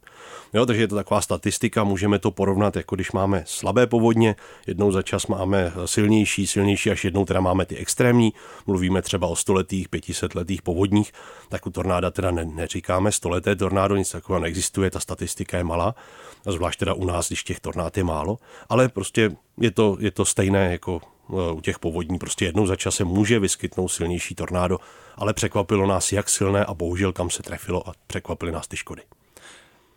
Jo, 0.54 0.66
takže 0.66 0.84
je 0.84 0.88
to 0.88 0.96
taková 0.96 1.22
statistika, 1.22 1.84
můžeme 1.84 2.20
to 2.20 2.32
porovnat, 2.32 2.76
jako 2.76 2.96
když 2.96 3.12
máme 3.12 3.44
slabé 3.46 3.88
povodně, 3.88 4.36
jednou 4.68 4.92
za 4.92 5.02
čas 5.02 5.28
máme 5.28 5.74
silnější, 5.86 6.48
silnější, 6.48 6.92
až 6.92 7.06
jednou 7.06 7.26
teda 7.26 7.42
máme 7.42 7.66
ty 7.66 7.78
extrémní, 7.78 8.34
mluvíme 8.68 9.02
třeba 9.02 9.28
o 9.28 9.36
stoletých, 9.36 9.90
pětisetletých 9.90 10.62
povodních, 10.62 11.12
tak 11.50 11.68
u 11.68 11.70
tornáda 11.70 12.12
teda 12.12 12.32
ne, 12.32 12.46
neříkáme 12.46 13.12
stoleté 13.12 13.56
tornádo, 13.56 13.96
nic 13.96 14.12
takového 14.12 14.42
neexistuje, 14.42 14.92
ta 14.92 15.00
statistika 15.00 15.58
je 15.58 15.64
malá, 15.64 15.96
zvlášť 16.46 16.80
teda 16.80 16.94
u 16.94 17.06
nás, 17.06 17.28
když 17.28 17.44
těch 17.44 17.60
tornád 17.60 17.98
je 17.98 18.04
málo, 18.04 18.38
ale 18.70 18.90
prostě 18.90 19.32
je 19.60 19.72
to, 19.72 19.98
je 20.00 20.12
to 20.12 20.26
stejné 20.26 20.72
jako 20.72 21.02
u 21.30 21.62
těch 21.62 21.80
povodní 21.80 22.18
prostě 22.18 22.46
jednou 22.46 22.66
za 22.66 22.76
čas 22.76 22.96
se 22.96 23.04
může 23.04 23.40
vyskytnout 23.40 23.88
silnější 23.88 24.36
tornádo, 24.36 24.78
ale 25.16 25.34
překvapilo 25.34 25.88
nás, 25.88 26.12
jak 26.12 26.30
silné 26.30 26.66
a 26.66 26.74
bohužel 26.74 27.14
kam 27.14 27.30
se 27.30 27.44
trefilo 27.44 27.90
a 27.90 27.94
překvapily 28.08 28.52
nás 28.52 28.68
ty 28.68 28.78
škody. 28.78 29.02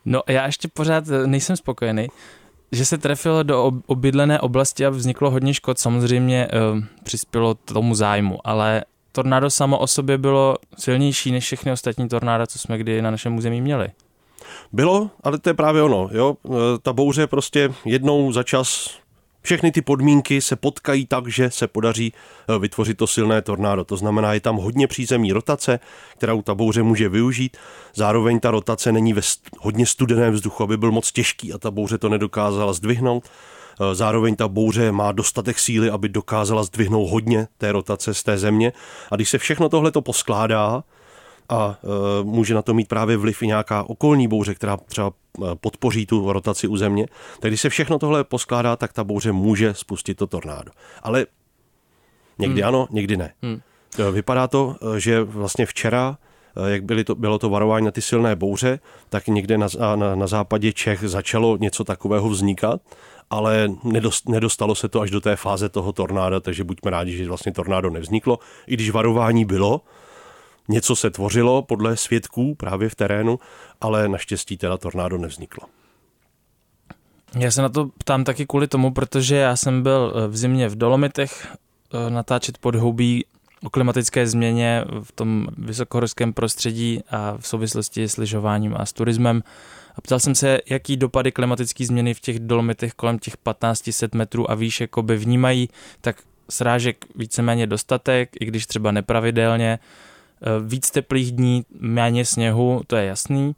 No 0.05 0.23
já 0.29 0.47
ještě 0.47 0.69
pořád 0.69 1.05
nejsem 1.27 1.57
spokojený 1.57 2.09
že 2.73 2.85
se 2.85 2.99
trefilo 2.99 3.43
do 3.43 3.73
obydlené 3.87 4.41
oblasti 4.41 4.87
a 4.87 4.91
vzniklo 4.91 5.31
hodně 5.31 5.55
škod, 5.55 5.79
samozřejmě 5.79 6.49
uh, 6.73 6.85
přispělo 7.05 7.55
tomu 7.55 7.95
zájmu, 7.95 8.39
ale 8.45 8.85
tornádo 9.13 9.51
samo 9.51 9.79
o 9.79 9.87
sobě 9.87 10.19
bylo 10.19 10.57
silnější 10.79 11.33
než 11.33 11.45
všechny 11.45 11.73
ostatní 11.73 12.09
tornáda, 12.09 12.47
co 12.47 12.59
jsme 12.59 12.79
kdy 12.79 13.03
na 13.03 13.11
našem 13.11 13.37
území 13.37 13.61
měli. 13.61 13.89
Bylo, 14.73 15.11
ale 15.23 15.39
to 15.39 15.51
je 15.51 15.55
právě 15.55 15.83
ono. 15.83 16.09
Jo? 16.13 16.37
Eh, 16.47 16.51
ta 16.83 16.93
bouře 16.93 17.27
prostě 17.27 17.75
jednou 17.85 18.33
za 18.33 18.43
čas 18.43 18.99
všechny 19.43 19.73
ty 19.73 19.83
podmínky 19.83 20.41
se 20.41 20.57
potkají 20.57 21.07
tak, 21.07 21.29
že 21.29 21.51
se 21.51 21.67
podaří 21.67 22.13
eh, 22.13 22.59
vytvořit 22.59 22.97
to 22.97 23.07
silné 23.07 23.43
tornádo. 23.43 23.85
To 23.85 23.97
znamená, 23.97 24.35
je 24.35 24.41
tam 24.41 24.57
hodně 24.57 24.87
přízemní 24.87 25.33
rotace, 25.33 25.81
kterou 26.17 26.43
ta 26.43 26.55
bouře 26.55 26.83
může 26.83 27.09
využít. 27.09 27.57
Zároveň 27.95 28.41
ta 28.41 28.51
rotace 28.51 28.93
není 28.93 29.13
ve 29.13 29.23
hodně 29.59 29.87
studeném 29.87 30.33
vzduchu, 30.33 30.63
aby 30.63 30.77
byl 30.77 30.93
moc 30.93 31.13
těžký 31.13 31.53
a 31.53 31.59
ta 31.59 31.71
bouře 31.71 31.99
to 31.99 32.09
nedokázala 32.09 32.73
zdvihnout. 32.73 33.25
Eh, 33.81 33.95
zároveň 33.95 34.37
ta 34.37 34.49
bouře 34.49 34.93
má 34.93 35.13
dostatek 35.13 35.59
síly, 35.59 35.91
aby 35.91 36.09
dokázala 36.09 36.63
zdvihnout 36.63 37.11
hodně 37.11 37.49
té 37.59 37.73
rotace 37.73 38.15
z 38.15 38.23
té 38.23 38.39
země. 38.39 38.73
A 39.11 39.17
když 39.17 39.31
se 39.31 39.39
všechno 39.39 39.69
tohle 39.69 39.91
to 39.91 40.03
poskládá, 40.03 40.85
a 41.53 41.79
e, 41.85 42.25
může 42.25 42.55
na 42.55 42.63
to 42.63 42.75
mít 42.75 42.89
právě 42.89 43.17
vliv 43.17 43.43
i 43.43 43.47
nějaká 43.47 43.83
okolní 43.83 44.29
bouře, 44.29 44.55
která 44.55 44.77
třeba 44.77 45.13
e, 45.13 45.55
podpoří 45.55 46.07
tu 46.07 46.33
rotaci 46.33 46.69
u 46.69 46.77
země. 46.77 47.07
Tak 47.41 47.51
když 47.51 47.61
se 47.61 47.69
všechno 47.69 47.99
tohle 47.99 48.25
poskládá, 48.25 48.77
tak 48.77 48.93
ta 48.93 49.05
bouře 49.05 49.33
může 49.33 49.75
spustit 49.75 50.15
to 50.15 50.27
tornádo. 50.27 50.71
Ale 51.03 51.27
někdy 52.39 52.61
hmm. 52.61 52.69
ano, 52.69 52.87
někdy 52.91 53.17
ne. 53.17 53.33
Hmm. 53.43 53.61
E, 53.99 54.11
vypadá 54.11 54.49
to, 54.49 54.77
že 54.97 55.23
vlastně 55.23 55.67
včera 55.67 56.19
jak 56.67 56.85
byly 56.85 57.05
to, 57.05 57.15
bylo 57.15 57.39
to 57.39 57.51
varování 57.51 57.85
na 57.85 57.91
ty 57.91 58.03
silné 58.03 58.37
bouře, 58.37 58.81
tak 59.09 59.27
někde 59.27 59.59
na, 59.59 59.67
na, 59.97 60.15
na 60.15 60.27
západě 60.27 60.73
Čech 60.73 61.01
začalo 61.01 61.57
něco 61.57 61.85
takového 61.85 62.29
vznikat, 62.29 62.81
ale 63.31 63.69
nedost, 63.85 64.29
nedostalo 64.29 64.75
se 64.75 64.89
to 64.89 65.01
až 65.01 65.11
do 65.11 65.21
té 65.21 65.37
fáze 65.37 65.69
toho 65.69 65.93
tornáda, 65.93 66.41
takže 66.41 66.65
buďme 66.65 66.91
rádi, 66.91 67.17
že 67.17 67.29
vlastně 67.29 67.53
tornádo 67.53 67.91
nevzniklo. 67.91 68.39
I 68.67 68.75
když 68.75 68.91
varování 68.91 69.45
bylo, 69.45 69.81
Něco 70.69 70.97
se 70.97 71.11
tvořilo 71.11 71.63
podle 71.63 71.97
svědků 71.97 72.55
právě 72.55 72.89
v 72.89 72.95
terénu, 72.95 73.39
ale 73.81 74.09
naštěstí 74.09 74.57
teda 74.57 74.77
tornádo 74.79 75.19
nevzniklo. 75.19 75.69
Já 77.39 77.51
se 77.51 77.63
na 77.63 77.69
to 77.69 77.91
ptám 77.99 78.25
taky 78.25 78.47
kvůli 78.47 78.69
tomu, 78.69 78.93
protože 78.93 79.37
já 79.37 79.57
jsem 79.57 79.83
byl 79.83 80.15
eh, 80.15 80.29
v 80.29 80.37
zimě 80.37 80.69
v 80.69 80.77
Dolomitech 80.77 81.47
eh, 81.95 82.11
natáčet 82.11 82.59
podhoubí 82.59 83.25
o 83.65 83.71
klimatické 83.71 84.27
změně 84.27 84.85
v 85.03 85.13
tom 85.13 85.47
vysokohorském 85.59 86.33
prostředí 86.33 87.01
a 87.11 87.37
v 87.39 87.47
souvislosti 87.47 88.09
s 88.09 88.17
lyžováním 88.17 88.75
a 88.77 88.87
s 88.87 88.93
turismem. 88.93 89.43
A 89.97 90.01
ptal 90.01 90.21
jsem 90.21 90.35
se, 90.35 90.59
jaký 90.71 90.97
dopady 90.97 91.33
klimatické 91.33 91.87
změny 91.87 92.15
v 92.15 92.21
těch 92.21 92.39
dolomitech 92.39 92.95
kolem 92.95 93.19
těch 93.19 93.35
1500 93.37 94.15
metrů 94.15 94.51
a 94.51 94.55
výš 94.55 94.81
jakoby 94.81 95.17
vnímají, 95.17 95.69
tak 96.01 96.17
srážek 96.51 97.05
víceméně 97.17 97.67
dostatek, 97.67 98.31
i 98.41 98.45
když 98.45 98.67
třeba 98.67 98.93
nepravidelně, 98.93 99.79
víc 100.67 100.91
teplých 100.91 101.33
dní, 101.33 101.65
méně 101.81 102.25
sněhu, 102.25 102.81
to 102.87 102.97
je 102.97 103.05
jasný, 103.05 103.55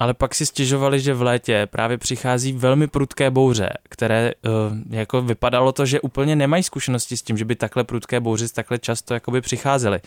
ale 0.00 0.14
pak 0.14 0.34
si 0.34 0.46
stěžovali, 0.46 1.00
že 1.00 1.14
v 1.14 1.22
létě 1.22 1.66
právě 1.70 1.98
přichází 1.98 2.52
velmi 2.52 2.86
prudké 2.86 3.30
bouře, 3.30 3.68
které 3.88 4.32
uh, 4.32 4.52
jako 4.90 5.22
vypadalo 5.22 5.72
to, 5.72 5.86
že 5.86 6.00
úplně 6.00 6.36
nemají 6.36 6.62
zkušenosti 6.62 7.16
s 7.16 7.22
tím, 7.22 7.36
že 7.36 7.44
by 7.44 7.54
takhle 7.54 7.84
prudké 7.84 8.20
bouře 8.20 8.48
takhle 8.48 8.78
často 8.78 9.14
jakoby 9.14 9.40
přicházely. 9.40 10.00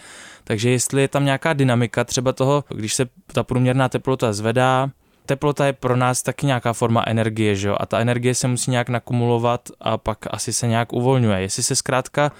Takže 0.43 0.69
jestli 0.69 1.01
je 1.01 1.07
tam 1.07 1.25
nějaká 1.25 1.53
dynamika 1.53 2.03
třeba 2.03 2.33
toho, 2.33 2.63
když 2.69 2.93
se 2.93 3.05
ta 3.33 3.43
průměrná 3.43 3.89
teplota 3.89 4.33
zvedá, 4.33 4.89
teplota 5.25 5.65
je 5.65 5.73
pro 5.73 5.95
nás 5.95 6.23
taky 6.23 6.45
nějaká 6.45 6.73
forma 6.73 7.03
energie, 7.07 7.55
že 7.55 7.67
jo? 7.67 7.75
A 7.79 7.85
ta 7.85 7.99
energie 7.99 8.35
se 8.35 8.47
musí 8.47 8.71
nějak 8.71 8.89
nakumulovat 8.89 9.69
a 9.81 9.97
pak 9.97 10.17
asi 10.29 10.53
se 10.53 10.67
nějak 10.67 10.93
uvolňuje. 10.93 11.41
Jestli 11.41 11.63
se 11.63 11.75
zkrátka 11.75 12.31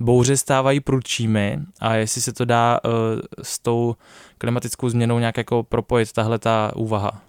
bouře 0.00 0.36
stávají 0.36 0.80
prudčími 0.80 1.58
a 1.80 1.94
jestli 1.94 2.20
se 2.20 2.32
to 2.32 2.44
dá 2.44 2.80
uh, 2.84 2.90
s 3.42 3.58
tou 3.58 3.96
klimatickou 4.38 4.88
změnou 4.88 5.18
nějak 5.18 5.36
jako 5.36 5.62
propojit 5.62 6.12
tahle 6.12 6.38
ta 6.38 6.72
úvaha. 6.76 7.22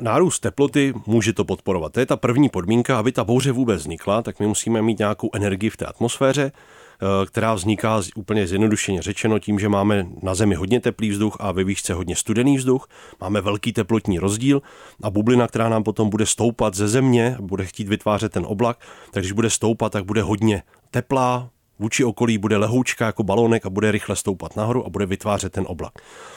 Nárůst 0.00 0.40
teploty 0.40 0.94
může 1.06 1.32
to 1.32 1.44
podporovat. 1.44 1.92
To 1.92 2.00
je 2.00 2.06
ta 2.06 2.16
první 2.16 2.48
podmínka, 2.48 2.98
aby 2.98 3.12
ta 3.12 3.24
bouře 3.24 3.52
vůbec 3.52 3.80
vznikla, 3.80 4.22
tak 4.22 4.40
my 4.40 4.46
musíme 4.46 4.82
mít 4.82 4.98
nějakou 4.98 5.30
energii 5.34 5.70
v 5.70 5.76
té 5.76 5.86
atmosféře, 5.86 6.52
eh, 6.52 7.26
která 7.26 7.54
vzniká 7.54 8.02
úplně 8.16 8.46
zjednodušeně 8.46 9.02
řečeno 9.02 9.38
tím, 9.38 9.58
že 9.58 9.68
máme 9.68 10.06
na 10.22 10.34
Zemi 10.34 10.54
hodně 10.54 10.80
teplý 10.80 11.10
vzduch 11.10 11.36
a 11.40 11.52
ve 11.52 11.64
výšce 11.64 11.94
hodně 11.94 12.16
studený 12.16 12.56
vzduch, 12.56 12.88
máme 13.20 13.40
velký 13.40 13.72
teplotní 13.72 14.18
rozdíl 14.18 14.62
a 15.02 15.10
bublina, 15.10 15.48
která 15.48 15.68
nám 15.68 15.82
potom 15.82 16.10
bude 16.10 16.26
stoupat 16.26 16.74
ze 16.74 16.88
Země, 16.88 17.36
bude 17.40 17.66
chtít 17.66 17.88
vytvářet 17.88 18.32
ten 18.32 18.44
oblak, 18.46 18.80
tak 19.10 19.22
když 19.22 19.32
bude 19.32 19.50
stoupat, 19.50 19.92
tak 19.92 20.04
bude 20.04 20.22
hodně 20.22 20.62
teplá, 20.90 21.50
vůči 21.80 22.04
okolí 22.04 22.38
bude 22.38 22.56
lehoučka 22.56 23.06
jako 23.06 23.22
balónek 23.22 23.66
a 23.66 23.70
bude 23.70 23.92
rychle 23.92 24.16
stoupat 24.16 24.56
nahoru 24.56 24.86
a 24.86 24.90
bude 24.90 25.06
vytvářet 25.06 25.52
ten 25.52 25.64
oblak. 25.68 25.92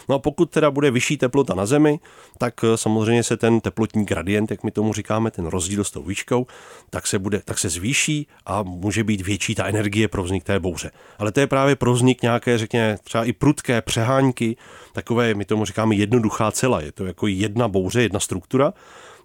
No 0.10 0.16
a 0.16 0.20
pokud 0.20 0.50
teda 0.50 0.72
bude 0.72 0.92
vyšší 0.92 1.18
teplota 1.18 1.56
na 1.56 1.66
Zemi, 1.66 2.00
tak 2.38 2.54
eh, 2.64 2.78
samozřejmě 2.78 3.24
se 3.24 3.38
ten 3.38 3.62
teplotní 3.62 4.06
gradient, 4.06 4.52
jak 4.52 4.64
my 4.64 4.72
tomu 4.72 4.94
říkáme, 4.94 5.32
ten 5.32 5.46
rozdíl 5.46 5.84
s 5.84 5.92
tou 5.92 6.04
výškou, 6.04 6.48
tak 6.90 7.08
se, 7.08 7.20
bude, 7.20 7.42
tak 7.46 7.58
se 7.60 7.70
zvýší 7.70 8.28
a 8.46 8.64
může 8.64 9.04
být 9.04 9.22
větší 9.22 9.56
ta 9.56 9.66
energie 9.66 10.08
pro 10.08 10.24
vznik 10.24 10.44
té 10.44 10.60
bouře. 10.60 10.92
Ale 11.20 11.32
to 11.32 11.40
je 11.40 11.48
právě 11.48 11.76
pro 11.76 11.94
vznik 11.94 12.22
nějaké, 12.22 12.58
řekněme, 12.58 12.98
třeba 13.04 13.26
i 13.26 13.34
prudké 13.34 13.82
přehánky, 13.82 14.58
takové, 14.94 15.34
my 15.34 15.46
tomu 15.46 15.66
říkáme 15.66 15.96
jednoduchá 15.96 16.52
cela. 16.52 16.82
Je 16.82 16.92
to 16.92 17.06
jako 17.06 17.28
jedna 17.28 17.68
bouře, 17.68 18.02
jedna 18.02 18.20
struktura, 18.20 18.74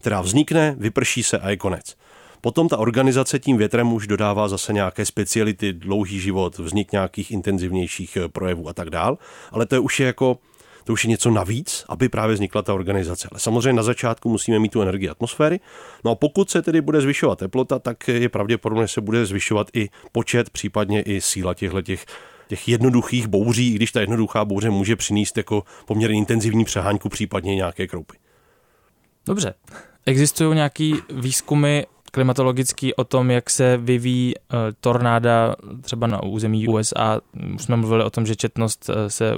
která 0.01 0.21
vznikne, 0.21 0.75
vyprší 0.79 1.23
se 1.23 1.39
a 1.39 1.51
je 1.51 1.57
konec. 1.57 1.97
Potom 2.41 2.69
ta 2.69 2.77
organizace 2.77 3.39
tím 3.39 3.57
větrem 3.57 3.93
už 3.93 4.07
dodává 4.07 4.49
zase 4.49 4.73
nějaké 4.73 5.07
speciality, 5.07 5.73
dlouhý 5.73 6.21
život, 6.21 6.59
vznik 6.59 6.93
nějakých 6.93 7.31
intenzivnějších 7.31 8.17
eh, 8.17 8.29
projevů 8.29 8.69
a 8.69 8.73
tak 8.73 8.91
dál, 8.91 9.19
ale 9.53 9.67
to 9.67 9.75
je 9.75 9.79
už 9.79 10.01
je 10.01 10.07
jako 10.07 10.39
to 10.85 10.93
už 10.93 11.05
je 11.05 11.11
něco 11.11 11.31
navíc, 11.31 11.85
aby 11.89 12.09
právě 12.09 12.35
vznikla 12.35 12.63
ta 12.63 12.75
organizace. 12.75 13.29
Ale 13.31 13.41
samozřejmě 13.41 13.73
na 13.73 13.83
začátku 13.83 14.29
musíme 14.29 14.59
mít 14.59 14.73
tu 14.73 14.83
energii 14.83 15.09
atmosféry. 15.09 15.61
No 16.05 16.11
a 16.11 16.15
pokud 16.15 16.51
se 16.51 16.63
tedy 16.63 16.81
bude 16.81 17.01
zvyšovat 17.01 17.39
teplota, 17.39 17.79
tak 17.79 18.09
je 18.09 18.29
pravděpodobně, 18.29 18.85
že 18.85 18.93
se 18.93 19.01
bude 19.01 19.27
zvyšovat 19.27 19.67
i 19.75 19.89
počet, 20.13 20.51
případně 20.51 21.03
i 21.03 21.21
síla 21.21 21.55
těchto 21.55 21.83
těch 21.83 22.07
těch 22.49 22.69
jednoduchých 22.69 23.27
bouří, 23.27 23.73
i 23.73 23.75
když 23.75 23.93
ta 23.93 24.01
jednoduchá 24.01 24.45
bouře 24.45 24.71
může 24.71 24.97
přinést 24.97 25.37
jako 25.37 25.63
poměrně 25.87 26.17
intenzivní 26.17 26.65
přehánku, 26.65 27.09
případně 27.09 27.55
nějaké 27.55 27.87
kroupy. 27.87 28.17
Dobře. 29.27 29.55
Existují 30.07 30.55
nějaký 30.55 30.95
výzkumy 31.11 31.83
klimatologický 32.11 32.95
o 32.95 33.05
tom, 33.05 33.31
jak 33.31 33.51
se 33.51 33.77
vyvíjí 33.77 34.35
uh, 34.37 34.59
tornáda 34.81 35.57
třeba 35.81 36.07
na 36.07 36.23
území 36.23 36.69
USA. 36.69 37.21
Už 37.55 37.63
jsme 37.63 37.77
mluvili 37.77 38.05
o 38.05 38.11
tom, 38.11 38.27
že 38.27 38.37
četnost 38.37 38.89
uh, 38.89 38.95
se 39.09 39.35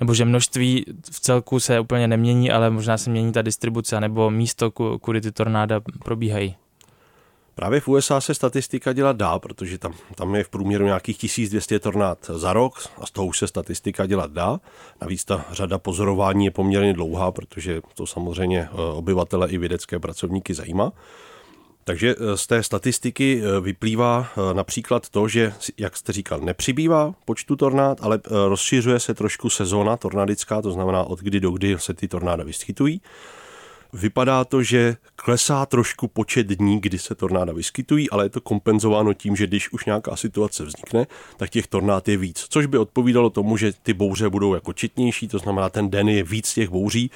nebo 0.00 0.14
že 0.14 0.24
množství 0.24 0.84
v 1.10 1.20
celku 1.20 1.60
se 1.60 1.80
úplně 1.80 2.08
nemění, 2.08 2.50
ale 2.50 2.70
možná 2.70 2.98
se 2.98 3.10
mění 3.10 3.32
ta 3.32 3.42
distribuce 3.42 4.00
nebo 4.00 4.30
místo, 4.30 4.70
kudy 5.00 5.20
ty 5.20 5.32
tornáda 5.32 5.80
probíhají. 6.04 6.56
Právě 7.54 7.80
v 7.80 7.88
USA 7.88 8.20
se 8.20 8.34
statistika 8.34 8.92
dělat 8.92 9.16
dá, 9.16 9.38
protože 9.38 9.78
tam, 9.78 9.94
tam 10.14 10.34
je 10.34 10.44
v 10.44 10.48
průměru 10.48 10.84
nějakých 10.84 11.18
1200 11.18 11.78
tornád 11.78 12.30
za 12.34 12.52
rok 12.52 12.88
a 13.00 13.06
z 13.06 13.10
toho 13.10 13.26
už 13.26 13.38
se 13.38 13.46
statistika 13.46 14.06
dělat 14.06 14.30
dá. 14.30 14.60
Navíc 15.00 15.24
ta 15.24 15.44
řada 15.50 15.78
pozorování 15.78 16.44
je 16.44 16.50
poměrně 16.50 16.92
dlouhá, 16.92 17.32
protože 17.32 17.80
to 17.94 18.06
samozřejmě 18.06 18.60
eh, 18.60 18.76
obyvatele 18.76 19.50
i 19.50 19.58
vědecké 19.58 19.98
pracovníky 19.98 20.54
zajímá. 20.54 20.92
Takže 21.84 22.14
eh, 22.18 22.36
z 22.36 22.46
té 22.46 22.62
statistiky 22.62 23.42
eh, 23.42 23.60
vyplývá 23.60 24.26
eh, 24.26 24.54
například 24.54 25.08
to, 25.08 25.28
že, 25.28 25.52
jak 25.78 25.96
jste 25.96 26.12
říkal, 26.12 26.40
nepřibývá 26.40 27.14
počtu 27.24 27.56
tornád, 27.56 27.98
ale 28.00 28.20
rozšiřuje 28.30 29.00
se 29.00 29.14
trošku 29.14 29.50
sezóna 29.50 29.96
tornádická, 29.96 30.62
to 30.62 30.72
znamená 30.72 31.04
od 31.04 31.20
kdy 31.20 31.40
do 31.40 31.50
kdy 31.50 31.76
se 31.78 31.94
ty 31.94 32.08
tornáda 32.08 32.44
vyskytují. 32.44 33.00
Vypadá 33.92 34.44
to, 34.44 34.62
že 34.62 34.96
klesá 35.16 35.66
trošku 35.66 36.08
počet 36.08 36.46
dní, 36.46 36.80
kdy 36.80 36.98
se 36.98 37.14
tornáda 37.14 37.52
vyskytují, 37.52 38.10
ale 38.10 38.24
je 38.24 38.28
to 38.28 38.40
kompenzováno 38.40 39.14
tím, 39.14 39.36
že 39.36 39.46
když 39.46 39.72
už 39.72 39.84
nějaká 39.84 40.16
situace 40.16 40.64
vznikne, 40.64 41.06
tak 41.36 41.50
těch 41.50 41.66
tornád 41.66 42.08
je 42.08 42.16
víc. 42.16 42.46
Což 42.48 42.66
by 42.66 42.78
odpovídalo 42.78 43.30
tomu, 43.30 43.56
že 43.56 43.72
ty 43.82 43.92
bouře 43.92 44.28
budou 44.28 44.54
jako 44.54 44.72
četnější, 44.72 45.28
to 45.28 45.38
znamená, 45.38 45.68
ten 45.70 45.90
den 45.90 46.08
je 46.08 46.22
víc 46.22 46.54
těch 46.54 46.68
bouří 46.68 47.10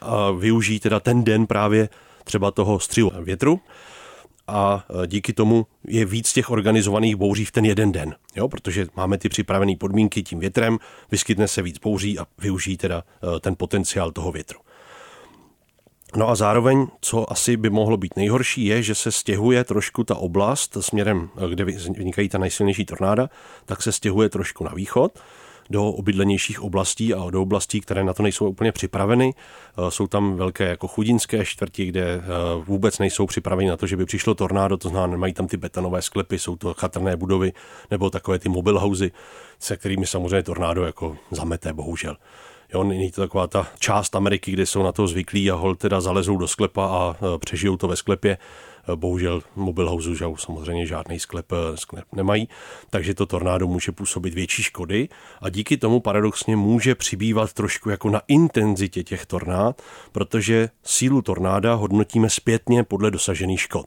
a 0.00 0.30
využijí 0.30 0.80
teda 0.80 1.00
ten 1.00 1.24
den 1.24 1.46
právě 1.46 1.88
třeba 2.24 2.50
toho 2.50 2.80
střilu 2.80 3.12
větru 3.20 3.60
a 4.50 4.84
e, 5.02 5.06
díky 5.06 5.32
tomu 5.32 5.66
je 5.88 6.04
víc 6.04 6.32
těch 6.32 6.50
organizovaných 6.50 7.16
bouří 7.16 7.44
v 7.44 7.50
ten 7.50 7.64
jeden 7.64 7.92
den, 7.92 8.14
jo? 8.36 8.48
protože 8.48 8.86
máme 8.96 9.18
ty 9.18 9.28
připravené 9.28 9.76
podmínky 9.76 10.22
tím 10.22 10.38
větrem, 10.38 10.78
vyskytne 11.10 11.48
se 11.48 11.62
víc 11.62 11.78
bouří 11.78 12.18
a 12.18 12.26
využijí 12.38 12.76
teda 12.76 13.04
e, 13.36 13.40
ten 13.40 13.54
potenciál 13.56 14.10
toho 14.10 14.32
větru. 14.32 14.58
No 16.16 16.28
a 16.28 16.34
zároveň, 16.34 16.86
co 17.00 17.32
asi 17.32 17.56
by 17.56 17.70
mohlo 17.70 17.96
být 17.96 18.16
nejhorší, 18.16 18.64
je, 18.64 18.82
že 18.82 18.94
se 18.94 19.12
stěhuje 19.12 19.64
trošku 19.64 20.04
ta 20.04 20.14
oblast 20.14 20.76
směrem, 20.80 21.28
kde 21.48 21.64
vznikají 21.64 22.28
ta 22.28 22.38
nejsilnější 22.38 22.84
tornáda, 22.84 23.30
tak 23.64 23.82
se 23.82 23.92
stěhuje 23.92 24.28
trošku 24.28 24.64
na 24.64 24.70
východ 24.74 25.18
do 25.70 25.86
obydlenějších 25.86 26.62
oblastí 26.62 27.14
a 27.14 27.30
do 27.30 27.42
oblastí, 27.42 27.80
které 27.80 28.04
na 28.04 28.14
to 28.14 28.22
nejsou 28.22 28.48
úplně 28.48 28.72
připraveny. 28.72 29.34
Eh, 29.34 29.90
jsou 29.90 30.06
tam 30.06 30.36
velké 30.36 30.68
jako 30.68 30.88
chudinské 30.88 31.44
čtvrti, 31.44 31.86
kde 31.86 32.02
eh, 32.02 32.22
vůbec 32.64 32.98
nejsou 32.98 33.26
připraveni 33.26 33.68
na 33.68 33.76
to, 33.76 33.86
že 33.86 33.96
by 33.96 34.04
přišlo 34.04 34.34
tornádo, 34.34 34.76
to 34.76 34.88
znamená, 34.88 35.16
mají 35.16 35.32
tam 35.32 35.46
ty 35.46 35.56
betonové 35.56 36.02
sklepy, 36.02 36.38
jsou 36.38 36.56
to 36.56 36.74
chatrné 36.74 37.16
budovy 37.16 37.52
nebo 37.90 38.10
takové 38.10 38.38
ty 38.38 38.48
mobile 38.48 38.80
housey, 38.80 39.10
se 39.58 39.76
kterými 39.76 40.06
samozřejmě 40.06 40.42
tornádo 40.42 40.84
jako 40.84 41.16
zamete, 41.30 41.72
bohužel. 41.72 42.16
Jo, 42.74 42.84
není 42.84 43.10
to 43.10 43.20
taková 43.20 43.46
ta 43.46 43.66
část 43.78 44.16
Ameriky, 44.16 44.52
kde 44.52 44.66
jsou 44.66 44.82
na 44.82 44.92
to 44.92 45.06
zvyklí 45.06 45.50
a 45.50 45.54
hol 45.54 45.74
teda 45.74 46.00
zalezou 46.00 46.36
do 46.36 46.48
sklepa 46.48 46.86
a 46.86 47.16
e, 47.16 47.38
přežijou 47.38 47.76
to 47.76 47.88
ve 47.88 47.96
sklepě. 47.96 48.38
Bohužel 48.94 49.42
mobil 49.56 49.90
house 49.90 50.14
že 50.14 50.24
samozřejmě 50.36 50.86
žádný 50.86 51.18
sklep, 51.18 51.52
e, 51.52 51.76
sklep 51.76 52.04
nemají, 52.12 52.48
takže 52.90 53.14
to 53.14 53.26
tornádo 53.26 53.66
může 53.66 53.92
působit 53.92 54.34
větší 54.34 54.62
škody 54.62 55.08
a 55.42 55.48
díky 55.48 55.76
tomu 55.76 56.00
paradoxně 56.00 56.56
může 56.56 56.94
přibývat 56.94 57.52
trošku 57.52 57.90
jako 57.90 58.10
na 58.10 58.22
intenzitě 58.28 59.02
těch 59.02 59.26
tornád, 59.26 59.82
protože 60.12 60.68
sílu 60.82 61.22
tornáda 61.22 61.74
hodnotíme 61.74 62.30
zpětně 62.30 62.84
podle 62.84 63.10
dosažených 63.10 63.60
škod. 63.60 63.86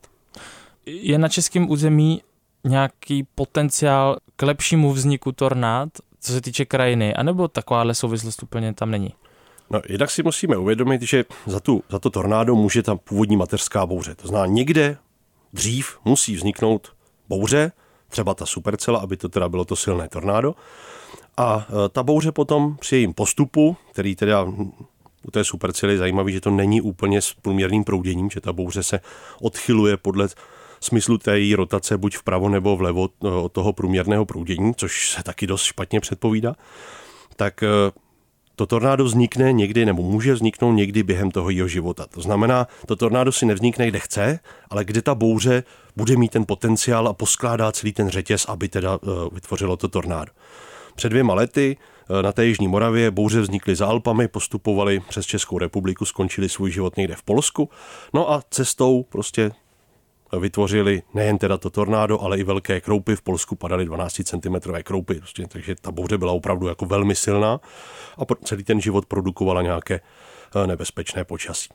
Je 0.85 1.17
na 1.17 1.29
českém 1.29 1.69
území 1.69 2.21
nějaký 2.63 3.27
potenciál 3.35 4.17
k 4.35 4.41
lepšímu 4.41 4.91
vzniku 4.91 5.31
tornád 5.31 5.89
co 6.23 6.31
se 6.31 6.41
týče 6.41 6.65
krajiny, 6.65 7.13
anebo 7.13 7.47
takováhle 7.47 7.95
souvislost 7.95 8.43
úplně 8.43 8.73
tam 8.73 8.91
není? 8.91 9.13
No, 9.69 9.81
jednak 9.89 10.11
si 10.11 10.23
musíme 10.23 10.57
uvědomit, 10.57 11.01
že 11.01 11.25
za, 11.45 11.59
tu, 11.59 11.83
za 11.89 11.99
to 11.99 12.09
tornádo 12.09 12.55
může 12.55 12.83
ta 12.83 12.95
původní 12.95 13.37
mateřská 13.37 13.85
bouře. 13.85 14.15
To 14.15 14.27
znamená, 14.27 14.53
někde 14.53 14.97
dřív 15.53 15.97
musí 16.05 16.35
vzniknout 16.35 16.93
bouře, 17.29 17.71
třeba 18.07 18.33
ta 18.33 18.45
supercela, 18.45 18.99
aby 18.99 19.17
to 19.17 19.29
teda 19.29 19.49
bylo 19.49 19.65
to 19.65 19.75
silné 19.75 20.09
tornádo. 20.09 20.55
A 21.37 21.67
e, 21.85 21.89
ta 21.89 22.03
bouře 22.03 22.31
potom 22.31 22.77
při 22.79 22.95
jejím 22.95 23.13
postupu, 23.13 23.77
který 23.91 24.15
teda 24.15 24.43
u 25.23 25.31
té 25.31 25.43
supercely 25.43 25.93
je 25.93 25.97
zajímavý, 25.97 26.33
že 26.33 26.41
to 26.41 26.49
není 26.49 26.81
úplně 26.81 27.21
s 27.21 27.33
průměrným 27.33 27.83
prouděním, 27.83 28.29
že 28.29 28.41
ta 28.41 28.53
bouře 28.53 28.83
se 28.83 28.99
odchyluje 29.41 29.97
podle 29.97 30.27
smyslu 30.79 31.17
té 31.17 31.39
její 31.39 31.55
rotace 31.55 31.97
buď 31.97 32.17
vpravo 32.17 32.49
nebo 32.49 32.75
vlevo 32.75 33.09
eh, 33.23 33.27
od 33.27 33.51
toho 33.51 33.73
průměrného 33.73 34.25
proudění, 34.25 34.75
což 34.75 35.11
se 35.11 35.23
taky 35.23 35.47
dost 35.47 35.63
špatně 35.63 35.99
předpovídá, 35.99 36.55
tak 37.35 37.63
eh, 37.63 37.67
to 38.55 38.65
tornádo 38.65 39.03
vznikne 39.03 39.53
někdy, 39.53 39.85
nebo 39.85 40.01
může 40.01 40.33
vzniknout 40.33 40.71
někdy 40.71 41.03
během 41.03 41.31
toho 41.31 41.49
jeho 41.49 41.67
života. 41.67 42.05
To 42.09 42.21
znamená, 42.21 42.67
to 42.85 42.95
tornádo 42.95 43.31
si 43.31 43.45
nevznikne 43.45 43.87
kde 43.87 43.99
chce, 43.99 44.39
ale 44.69 44.85
kde 44.85 45.01
ta 45.01 45.15
bouře 45.15 45.63
bude 45.95 46.15
mít 46.15 46.31
ten 46.31 46.45
potenciál 46.45 47.07
a 47.07 47.13
poskládá 47.13 47.71
celý 47.71 47.93
ten 47.93 48.09
řetěz, 48.09 48.45
aby 48.49 48.69
teda 48.69 48.99
eh, 49.03 49.07
vytvořilo 49.31 49.77
to 49.77 49.87
tornádo. 49.87 50.31
Před 50.95 51.09
dvěma 51.09 51.33
lety 51.33 51.77
na 52.21 52.31
té 52.31 52.45
Jižní 52.45 52.67
Moravě 52.67 53.11
bouře 53.11 53.41
vznikly 53.41 53.75
za 53.75 53.87
Alpami, 53.87 54.27
postupovaly 54.27 54.99
přes 54.99 55.25
Českou 55.25 55.57
republiku, 55.57 56.05
skončili 56.05 56.49
svůj 56.49 56.71
život 56.71 56.97
někde 56.97 57.15
v 57.15 57.23
Polsku. 57.23 57.69
No 58.13 58.31
a 58.31 58.41
cestou 58.49 59.05
prostě 59.09 59.51
vytvořili 60.39 61.01
nejen 61.13 61.37
teda 61.37 61.57
to 61.57 61.69
tornádo, 61.69 62.21
ale 62.21 62.37
i 62.37 62.43
velké 62.43 62.81
kroupy. 62.81 63.15
V 63.15 63.21
Polsku 63.21 63.55
padaly 63.55 63.85
12 63.85 64.21
cm 64.23 64.55
kroupy, 64.83 65.15
prostě, 65.15 65.47
takže 65.47 65.75
ta 65.81 65.91
bouře 65.91 66.17
byla 66.17 66.31
opravdu 66.31 66.67
jako 66.67 66.85
velmi 66.85 67.15
silná 67.15 67.59
a 68.17 68.35
celý 68.43 68.63
ten 68.63 68.81
život 68.81 69.05
produkovala 69.05 69.61
nějaké 69.61 69.99
eh, 70.55 70.67
nebezpečné 70.67 71.23
počasí. 71.23 71.69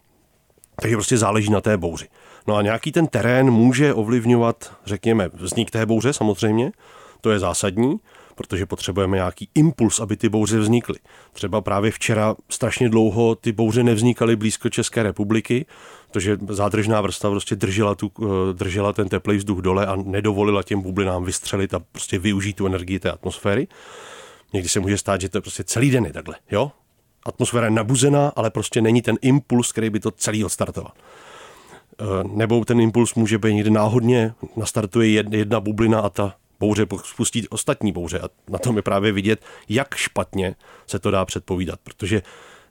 Takže 0.80 0.96
prostě 0.96 1.18
záleží 1.18 1.50
na 1.50 1.60
té 1.60 1.76
bouři. 1.76 2.08
No 2.46 2.56
a 2.56 2.62
nějaký 2.62 2.92
ten 2.92 3.06
terén 3.06 3.50
může 3.50 3.94
ovlivňovat, 3.94 4.72
řekněme, 4.84 5.28
vznik 5.34 5.70
té 5.70 5.86
bouře 5.86 6.12
samozřejmě, 6.12 6.72
to 7.20 7.30
je 7.30 7.38
zásadní, 7.38 8.00
protože 8.38 8.66
potřebujeme 8.66 9.16
nějaký 9.16 9.49
impuls, 9.54 10.00
aby 10.00 10.16
ty 10.16 10.28
bouře 10.28 10.59
vznikly. 10.59 10.99
Třeba 11.33 11.61
právě 11.61 11.90
včera 11.90 12.37
strašně 12.49 12.88
dlouho 12.88 13.34
ty 13.34 13.52
bouře 13.52 13.82
nevznikaly 13.82 14.36
blízko 14.36 14.69
České 14.69 15.02
republiky, 15.02 15.67
protože 16.10 16.39
zádržná 16.49 17.00
vrstva 17.00 17.30
prostě 17.30 17.56
držela, 17.56 17.95
tu, 17.95 18.10
eh, 18.23 18.52
držela 18.52 18.93
ten 18.93 19.08
teplý 19.08 19.36
vzduch 19.36 19.58
dole 19.58 19.86
a 19.86 19.97
nedovolila 19.97 20.62
těm 20.62 20.80
bublinám 20.80 21.25
vystřelit 21.25 21.75
a 21.75 21.80
prostě 21.93 22.19
využít 22.19 22.56
tu 22.56 22.67
energii 22.67 22.99
té 22.99 23.10
atmosféry. 23.10 23.69
Někdy 24.52 24.69
se 24.69 24.80
může 24.80 24.99
stát, 24.99 25.21
že 25.21 25.28
to 25.28 25.41
prostě 25.41 25.65
celý 25.65 25.91
den 25.91 26.06
je 26.06 26.12
takhle, 26.12 26.36
jo? 26.50 26.73
Atmosféra 27.26 27.67
je 27.67 27.71
nabuzená, 27.71 28.32
ale 28.36 28.50
prostě 28.50 28.80
není 28.80 29.02
ten 29.02 29.17
impuls, 29.23 29.73
který 29.73 29.91
by 29.91 30.00
to 30.00 30.10
celý 30.10 30.45
odstartoval. 30.45 30.93
Eh, 32.00 32.04
nebo 32.32 32.65
ten 32.65 32.80
impuls 32.80 33.15
může 33.15 33.39
být 33.39 33.54
někdy 33.54 33.71
náhodně, 33.71 34.34
nastartuje 34.56 35.25
jedna 35.30 35.60
bublina 35.60 36.00
a 36.00 36.08
ta 36.08 36.34
bouře 36.60 36.86
spustí 37.04 37.49
ostatní 37.49 37.92
bouře. 37.92 38.21
A 38.21 38.28
na 38.50 38.58
tom 38.58 38.76
je 38.76 38.82
právě 38.82 39.12
vidět, 39.12 39.44
jak 39.68 39.94
špatně 39.94 40.54
se 40.86 40.99
to 40.99 41.10
dá 41.10 41.25
předpovídat, 41.25 41.80
protože 41.82 42.23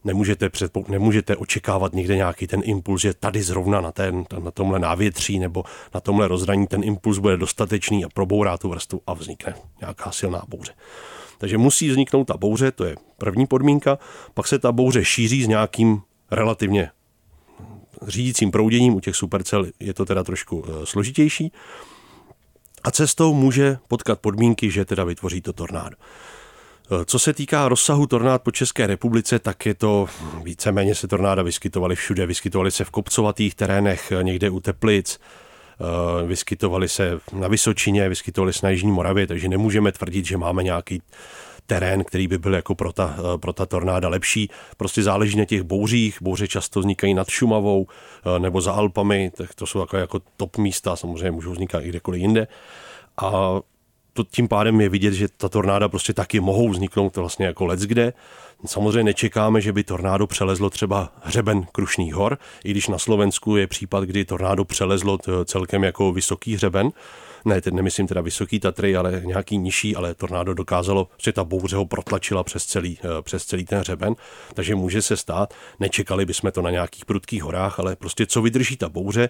nemůžete, 0.03 0.49
předpo, 0.49 0.83
nemůžete 0.87 1.35
očekávat 1.35 1.93
někde 1.93 2.15
nějaký 2.15 2.47
ten 2.47 2.61
impuls, 2.63 3.01
že 3.01 3.13
tady 3.13 3.43
zrovna 3.43 3.81
na, 3.81 3.91
ten, 3.91 4.25
na 4.43 4.51
tomhle 4.51 4.79
návětří 4.79 5.39
nebo 5.39 5.63
na 5.93 5.99
tomhle 5.99 6.27
rozhraní 6.27 6.67
ten 6.67 6.83
impuls 6.83 7.17
bude 7.17 7.37
dostatečný 7.37 8.05
a 8.05 8.09
probourá 8.09 8.57
tu 8.57 8.69
vrstvu 8.69 9.01
a 9.07 9.13
vznikne 9.13 9.55
nějaká 9.81 10.11
silná 10.11 10.43
bouře. 10.47 10.73
Takže 11.37 11.57
musí 11.57 11.89
vzniknout 11.89 12.23
ta 12.23 12.37
bouře, 12.37 12.71
to 12.71 12.85
je 12.85 12.95
první 13.17 13.47
podmínka, 13.47 13.97
pak 14.33 14.47
se 14.47 14.59
ta 14.59 14.71
bouře 14.71 15.05
šíří 15.05 15.43
s 15.43 15.47
nějakým 15.47 16.01
relativně 16.31 16.89
řídícím 18.07 18.51
prouděním, 18.51 18.95
u 18.95 18.99
těch 18.99 19.15
supercel 19.15 19.65
je 19.79 19.93
to 19.93 20.05
teda 20.05 20.23
trošku 20.23 20.65
e, 20.67 20.85
složitější. 20.85 21.51
A 22.87 22.91
cestou 22.91 23.33
může 23.33 23.77
potkat 23.87 24.19
podmínky, 24.19 24.71
že 24.71 24.85
teda 24.85 25.03
vytvoří 25.03 25.41
to 25.41 25.53
tornádo. 25.53 25.95
Co 27.05 27.19
se 27.19 27.33
týká 27.33 27.67
rozsahu 27.67 28.07
tornád 28.07 28.41
po 28.41 28.51
České 28.51 28.87
republice, 28.87 29.39
tak 29.39 29.65
je 29.65 29.73
to 29.73 30.07
víceméně 30.43 30.95
se 30.95 31.07
tornáda 31.07 31.43
vyskytovaly 31.43 31.95
všude. 31.95 32.25
Vyskytovaly 32.25 32.71
se 32.71 32.83
v 32.83 32.89
kopcovatých 32.89 33.55
terénech, 33.55 34.13
někde 34.21 34.49
u 34.49 34.59
Teplic, 34.59 35.19
eh, 35.19 36.27
vyskytovaly 36.27 36.89
se 36.89 37.19
na 37.33 37.47
Vysočině, 37.47 38.09
vyskytovaly 38.09 38.53
se 38.53 38.65
na 38.65 38.69
Jižní 38.69 38.91
Moravě, 38.91 39.27
takže 39.27 39.47
nemůžeme 39.47 39.91
tvrdit, 39.91 40.25
že 40.25 40.37
máme 40.37 40.63
nějaký 40.63 41.01
terén, 41.67 42.03
který 42.03 42.27
by 42.27 42.37
byl 42.37 42.53
jako 42.53 42.75
pro 42.75 42.93
ta, 42.93 43.15
eh, 43.19 43.37
pro 43.37 43.53
ta 43.53 43.65
tornáda 43.65 44.09
lepší. 44.09 44.49
Prostě 44.77 45.03
záleží 45.03 45.37
na 45.37 45.45
těch 45.45 45.61
bouřích. 45.61 46.17
Bouře 46.21 46.47
často 46.47 46.79
vznikají 46.79 47.13
nad 47.13 47.29
Šumavou 47.29 47.87
eh, 47.87 48.39
nebo 48.39 48.61
za 48.61 48.71
Alpami, 48.71 49.31
tak 49.37 49.55
to 49.55 49.65
jsou 49.65 49.79
jako, 49.79 49.97
jako 49.97 50.19
top 50.37 50.57
místa, 50.57 50.95
samozřejmě 50.95 51.31
můžou 51.31 51.51
vznikat 51.51 51.83
i 51.83 51.89
kdekoliv 51.89 52.21
jinde. 52.21 52.47
A 53.21 53.59
to 54.13 54.23
tím 54.23 54.47
pádem 54.47 54.81
je 54.81 54.89
vidět, 54.89 55.13
že 55.13 55.27
ta 55.37 55.49
tornáda 55.49 55.89
prostě 55.89 56.13
taky 56.13 56.39
mohou 56.39 56.69
vzniknout 56.69 57.17
vlastně 57.17 57.45
jako 57.45 57.65
let 57.65 57.79
kde. 57.79 58.13
Samozřejmě 58.65 59.03
nečekáme, 59.03 59.61
že 59.61 59.73
by 59.73 59.83
tornádo 59.83 60.27
přelezlo 60.27 60.69
třeba 60.69 61.13
hřeben 61.21 61.63
Krušných 61.71 62.13
hor, 62.13 62.37
i 62.63 62.71
když 62.71 62.87
na 62.87 62.97
Slovensku 62.97 63.55
je 63.55 63.67
případ, 63.67 64.03
kdy 64.03 64.25
tornádo 64.25 64.65
přelezlo 64.65 65.17
celkem 65.45 65.83
jako 65.83 66.11
vysoký 66.11 66.55
hřeben. 66.55 66.91
Ne, 67.47 67.61
teď 67.61 67.73
nemyslím 67.73 68.07
teda 68.07 68.21
vysoký 68.21 68.59
Tatry, 68.59 68.95
ale 68.95 69.21
nějaký 69.25 69.57
nižší, 69.57 69.95
ale 69.95 70.15
tornádo 70.15 70.53
dokázalo, 70.53 71.07
že 71.17 71.31
ta 71.31 71.43
bouře 71.43 71.75
ho 71.75 71.85
protlačila 71.85 72.43
přes 72.43 72.65
celý, 72.65 72.99
eh, 73.03 73.21
přes 73.21 73.45
celý 73.45 73.65
ten 73.65 73.79
hřeben, 73.79 74.15
takže 74.53 74.75
může 74.75 75.01
se 75.01 75.17
stát, 75.17 75.53
nečekali 75.79 76.25
bychom 76.25 76.51
to 76.51 76.61
na 76.61 76.69
nějakých 76.69 77.05
prudkých 77.05 77.43
horách, 77.43 77.79
ale 77.79 77.95
prostě 77.95 78.25
co 78.25 78.41
vydrží 78.41 78.77
ta 78.77 78.89
bouře, 78.89 79.29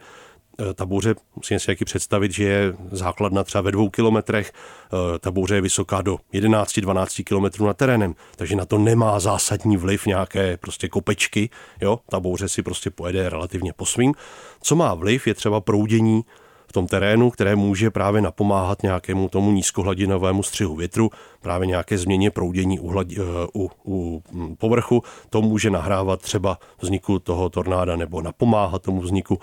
Eh, 0.61 0.73
ta 0.73 0.85
bouře, 0.85 1.15
musím 1.35 1.59
si 1.59 1.65
taky 1.65 1.85
představit, 1.85 2.31
že 2.31 2.43
je 2.43 2.73
základna 2.91 3.43
třeba 3.43 3.61
ve 3.61 3.71
dvou 3.71 3.89
kilometrech, 3.89 4.51
eh, 4.53 5.19
ta 5.19 5.31
bouře 5.31 5.55
je 5.55 5.61
vysoká 5.61 6.01
do 6.01 6.17
11-12 6.31 7.23
kilometrů 7.23 7.65
na 7.65 7.73
terénem, 7.73 8.15
takže 8.35 8.55
na 8.55 8.65
to 8.65 8.77
nemá 8.77 9.19
zásadní 9.19 9.77
vliv 9.77 10.05
nějaké 10.05 10.57
prostě 10.57 10.89
kopečky, 10.89 11.49
jo, 11.81 11.99
ta 12.09 12.19
bouře 12.19 12.49
si 12.49 12.63
prostě 12.63 12.89
pojede 12.89 13.29
relativně 13.29 13.73
po 13.73 13.85
svým. 13.85 14.13
Co 14.61 14.75
má 14.75 14.93
vliv 14.93 15.27
je 15.27 15.33
třeba 15.33 15.61
proudění 15.61 16.23
v 16.67 16.73
tom 16.73 16.87
terénu, 16.87 17.29
které 17.31 17.55
může 17.55 17.91
právě 17.91 18.21
napomáhat 18.21 18.83
nějakému 18.83 19.29
tomu 19.29 19.51
nízkohladinovému 19.51 20.43
střihu 20.43 20.75
větru, 20.75 21.09
právě 21.41 21.67
nějaké 21.67 21.97
změně 21.97 22.31
proudění 22.31 22.79
u, 22.79 22.89
hladi, 22.89 23.17
eh, 23.19 23.47
u, 23.55 23.69
u 23.85 24.23
hm, 24.31 24.55
povrchu, 24.55 25.03
to 25.29 25.41
může 25.41 25.69
nahrávat 25.69 26.21
třeba 26.21 26.59
vzniku 26.81 27.19
toho 27.19 27.49
tornáda 27.49 27.95
nebo 27.95 28.21
napomáhat 28.21 28.81
tomu 28.81 29.01
vzniku 29.01 29.39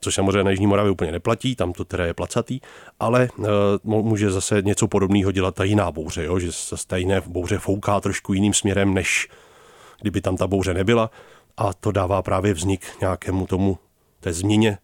což 0.00 0.14
samozřejmě 0.14 0.44
na 0.44 0.50
Jižní 0.50 0.66
Moravě 0.66 0.92
úplně 0.92 1.12
neplatí, 1.12 1.56
tam 1.56 1.72
to 1.72 1.84
teda 1.84 2.06
je 2.06 2.14
placatý, 2.14 2.60
ale 3.00 3.28
uh, 3.38 3.46
může 3.84 4.30
zase 4.30 4.62
něco 4.62 4.88
podobného 4.88 5.32
dělat 5.32 5.54
ta 5.54 5.64
jiná 5.64 5.92
bouře, 5.92 6.24
jo? 6.24 6.38
že 6.38 6.52
se 6.52 6.76
stejné 6.76 7.20
bouře 7.26 7.58
fouká 7.58 8.00
trošku 8.00 8.32
jiným 8.32 8.54
směrem, 8.54 8.94
než 8.94 9.28
kdyby 10.00 10.20
tam 10.20 10.36
ta 10.36 10.46
bouře 10.46 10.74
nebyla 10.74 11.10
a 11.56 11.74
to 11.74 11.92
dává 11.92 12.22
právě 12.22 12.54
vznik 12.54 12.86
nějakému 13.00 13.46
tomu 13.46 13.78
té 14.20 14.32
změně 14.32 14.78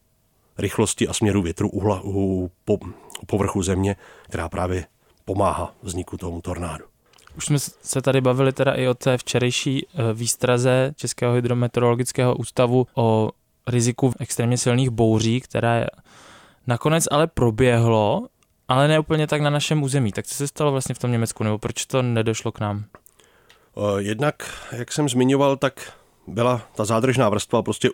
rychlosti 0.59 1.09
a 1.09 1.13
směru 1.13 1.43
větru 1.43 1.69
u, 1.69 1.81
hla, 1.81 2.01
u, 2.05 2.51
po, 2.65 2.79
povrchu 3.27 3.63
země, 3.63 3.97
která 4.23 4.49
právě 4.49 4.87
pomáhá 5.25 5.75
vzniku 5.83 6.17
tomu 6.17 6.41
tornádu. 6.41 6.85
Už 7.37 7.45
jsme 7.45 7.59
se 7.59 8.03
tady 8.03 8.21
bavili 8.21 8.53
teda 8.53 8.73
i 8.73 8.89
o 8.89 8.95
té 8.95 9.19
včerejší 9.19 9.87
eh, 9.87 10.13
výstraze 10.13 10.93
Českého 10.97 11.35
hydrometeorologického 11.35 12.37
ústavu 12.37 12.87
o 12.95 13.31
riziku 13.67 14.13
extrémně 14.21 14.59
silných 14.59 14.91
bouří, 14.91 15.41
které 15.41 15.87
nakonec 16.67 17.05
ale 17.11 17.27
proběhlo, 17.27 18.29
ale 18.69 18.89
ne 18.89 18.99
úplně 18.99 19.27
tak 19.27 19.41
na 19.41 19.51
našem 19.51 19.83
území. 19.83 20.13
Tak 20.13 20.27
co 20.27 20.35
se 20.35 20.49
stalo 20.49 20.73
vlastně 20.73 20.95
v 20.95 20.99
tom 20.99 21.13
Německu, 21.13 21.45
nebo 21.45 21.59
proč 21.59 21.87
to 21.87 22.03
nedošlo 22.03 22.53
k 22.53 22.61
nám? 22.61 22.85
Jednak, 23.99 24.35
jak 24.73 24.93
jsem 24.93 25.09
zmiňoval, 25.09 25.57
tak 25.57 25.93
byla 26.27 26.63
ta 26.75 26.85
zádržná 26.85 27.29
vrstva 27.29 27.63
prostě 27.63 27.91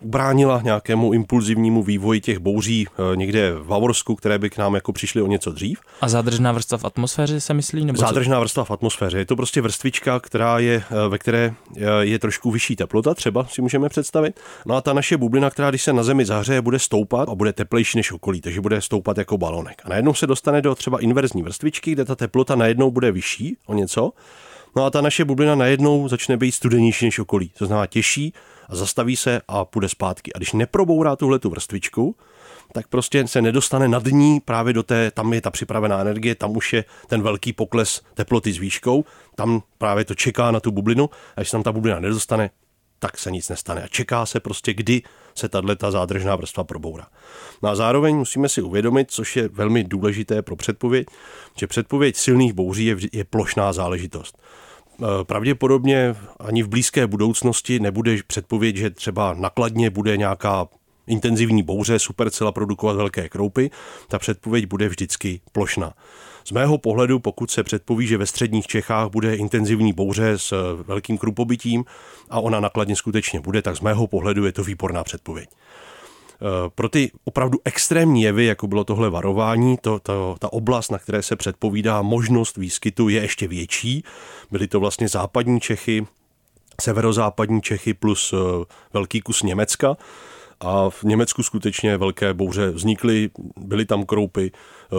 ubránila 0.00 0.60
nějakému 0.64 1.12
impulzivnímu 1.12 1.82
vývoji 1.82 2.20
těch 2.20 2.38
bouří 2.38 2.86
eh, 2.86 3.16
někde 3.16 3.52
v 3.52 3.66
Bavorsku, 3.66 4.14
které 4.14 4.38
by 4.38 4.50
k 4.50 4.58
nám 4.58 4.74
jako 4.74 4.92
přišly 4.92 5.22
o 5.22 5.26
něco 5.26 5.52
dřív. 5.52 5.80
A 6.00 6.08
zádržná 6.08 6.52
vrstva 6.52 6.78
v 6.78 6.84
atmosféře 6.84 7.40
se 7.40 7.54
myslí? 7.54 7.84
Nebo 7.84 7.98
zádržná 7.98 8.36
co? 8.36 8.40
vrstva 8.40 8.64
v 8.64 8.70
atmosféře. 8.70 9.18
Je 9.18 9.26
to 9.26 9.36
prostě 9.36 9.60
vrstvička, 9.60 10.20
která 10.20 10.58
je, 10.58 10.82
eh, 10.90 11.08
ve 11.08 11.18
které 11.18 11.54
eh, 11.76 11.82
je 12.00 12.18
trošku 12.18 12.50
vyšší 12.50 12.76
teplota, 12.76 13.14
třeba 13.14 13.44
si 13.44 13.62
můžeme 13.62 13.88
představit. 13.88 14.40
No 14.66 14.74
a 14.74 14.80
ta 14.80 14.92
naše 14.92 15.16
bublina, 15.16 15.50
která 15.50 15.70
když 15.70 15.82
se 15.82 15.92
na 15.92 16.02
Zemi 16.02 16.24
zahřeje, 16.24 16.60
bude 16.60 16.78
stoupat 16.78 17.28
a 17.28 17.34
bude 17.34 17.52
teplejší 17.52 17.98
než 17.98 18.12
okolí, 18.12 18.40
takže 18.40 18.60
bude 18.60 18.80
stoupat 18.80 19.18
jako 19.18 19.38
balonek. 19.38 19.82
A 19.84 19.88
najednou 19.88 20.14
se 20.14 20.26
dostane 20.26 20.62
do 20.62 20.74
třeba 20.74 21.00
inverzní 21.00 21.42
vrstvičky, 21.42 21.92
kde 21.92 22.04
ta 22.04 22.16
teplota 22.16 22.54
najednou 22.54 22.90
bude 22.90 23.12
vyšší 23.12 23.56
o 23.66 23.74
něco 23.74 24.12
No 24.78 24.84
a 24.84 24.90
ta 24.90 25.00
naše 25.00 25.24
bublina 25.24 25.54
najednou 25.54 26.08
začne 26.08 26.36
být 26.36 26.52
studenější 26.52 27.04
než 27.04 27.18
okolí. 27.18 27.50
To 27.58 27.66
znamená 27.66 27.86
těžší 27.86 28.32
a 28.68 28.76
zastaví 28.76 29.16
se 29.16 29.40
a 29.48 29.64
půjde 29.64 29.88
zpátky. 29.88 30.32
A 30.32 30.38
když 30.38 30.52
neprobourá 30.52 31.16
tuhle 31.16 31.38
tu 31.38 31.50
vrstvičku, 31.50 32.16
tak 32.72 32.88
prostě 32.88 33.26
se 33.26 33.42
nedostane 33.42 33.88
nad 33.88 34.04
ní 34.06 34.40
právě 34.40 34.72
do 34.72 34.82
té, 34.82 35.10
tam 35.10 35.32
je 35.32 35.40
ta 35.40 35.50
připravená 35.50 36.00
energie, 36.00 36.34
tam 36.34 36.56
už 36.56 36.72
je 36.72 36.84
ten 37.06 37.22
velký 37.22 37.52
pokles 37.52 38.02
teploty 38.14 38.52
s 38.52 38.58
výškou, 38.58 39.04
tam 39.34 39.62
právě 39.78 40.04
to 40.04 40.14
čeká 40.14 40.50
na 40.50 40.60
tu 40.60 40.70
bublinu 40.70 41.10
a 41.36 41.40
když 41.40 41.50
tam 41.50 41.62
ta 41.62 41.72
bublina 41.72 42.00
nedostane, 42.00 42.50
tak 42.98 43.18
se 43.18 43.30
nic 43.30 43.48
nestane. 43.48 43.82
A 43.82 43.88
čeká 43.88 44.26
se 44.26 44.40
prostě, 44.40 44.74
kdy 44.74 45.02
se 45.34 45.48
tato 45.48 45.90
zádržná 45.90 46.36
vrstva 46.36 46.64
probourá. 46.64 47.06
No 47.62 47.68
a 47.68 47.74
zároveň 47.74 48.16
musíme 48.16 48.48
si 48.48 48.62
uvědomit, 48.62 49.10
což 49.10 49.36
je 49.36 49.48
velmi 49.48 49.84
důležité 49.84 50.42
pro 50.42 50.56
předpověď, 50.56 51.06
že 51.56 51.66
předpověď 51.66 52.16
silných 52.16 52.52
bouří 52.52 52.86
je, 52.86 52.96
je 53.12 53.24
plošná 53.24 53.72
záležitost. 53.72 54.38
E, 55.02 55.24
pravděpodobně 55.24 56.16
ani 56.40 56.62
v 56.62 56.68
blízké 56.68 57.06
budoucnosti 57.06 57.80
nebude 57.80 58.16
předpověď, 58.26 58.76
že 58.76 58.90
třeba 58.90 59.34
nakladně 59.34 59.90
bude 59.90 60.16
nějaká 60.16 60.68
intenzivní 61.06 61.62
bouře 61.62 61.98
supercela 61.98 62.52
produkovat 62.52 62.96
velké 62.96 63.28
kroupy, 63.28 63.70
ta 64.08 64.18
předpověď 64.18 64.66
bude 64.66 64.88
vždycky 64.88 65.40
plošná. 65.52 65.92
Z 66.44 66.52
mého 66.52 66.78
pohledu, 66.78 67.18
pokud 67.18 67.50
se 67.50 67.62
předpoví, 67.62 68.06
že 68.06 68.18
ve 68.18 68.26
středních 68.26 68.66
Čechách 68.66 69.10
bude 69.10 69.34
intenzivní 69.36 69.92
bouře 69.92 70.38
s 70.38 70.52
eh, 70.52 70.82
velkým 70.82 71.18
krupobytím 71.18 71.84
a 72.30 72.40
ona 72.40 72.60
nakladně 72.60 72.96
skutečně 72.96 73.40
bude, 73.40 73.62
tak 73.62 73.76
z 73.76 73.80
mého 73.80 74.06
pohledu 74.06 74.46
je 74.46 74.52
to 74.52 74.64
výborná 74.64 75.04
předpověď. 75.04 75.48
Eh, 76.40 76.70
pro 76.74 76.88
ty 76.88 77.10
opravdu 77.24 77.58
extrémní 77.64 78.22
jevy, 78.22 78.44
jako 78.44 78.66
bylo 78.66 78.84
tohle 78.84 79.10
varování, 79.10 79.76
to, 79.76 79.98
to, 79.98 80.36
ta 80.38 80.52
oblast, 80.52 80.90
na 80.90 80.98
které 80.98 81.22
se 81.22 81.36
předpovídá 81.36 82.02
možnost 82.02 82.56
výskytu, 82.56 83.08
je 83.08 83.20
ještě 83.20 83.48
větší. 83.48 84.04
Byly 84.50 84.68
to 84.68 84.80
vlastně 84.80 85.08
západní 85.08 85.60
Čechy, 85.60 86.06
severozápadní 86.80 87.62
Čechy 87.62 87.94
plus 87.94 88.32
eh, 88.32 88.64
velký 88.92 89.20
kus 89.20 89.42
Německa. 89.42 89.96
A 90.60 90.90
v 90.90 91.02
Německu 91.02 91.42
skutečně 91.42 91.96
velké 91.96 92.34
bouře 92.34 92.70
vznikly, 92.70 93.30
byly 93.56 93.84
tam 93.84 94.04
kroupy, 94.04 94.52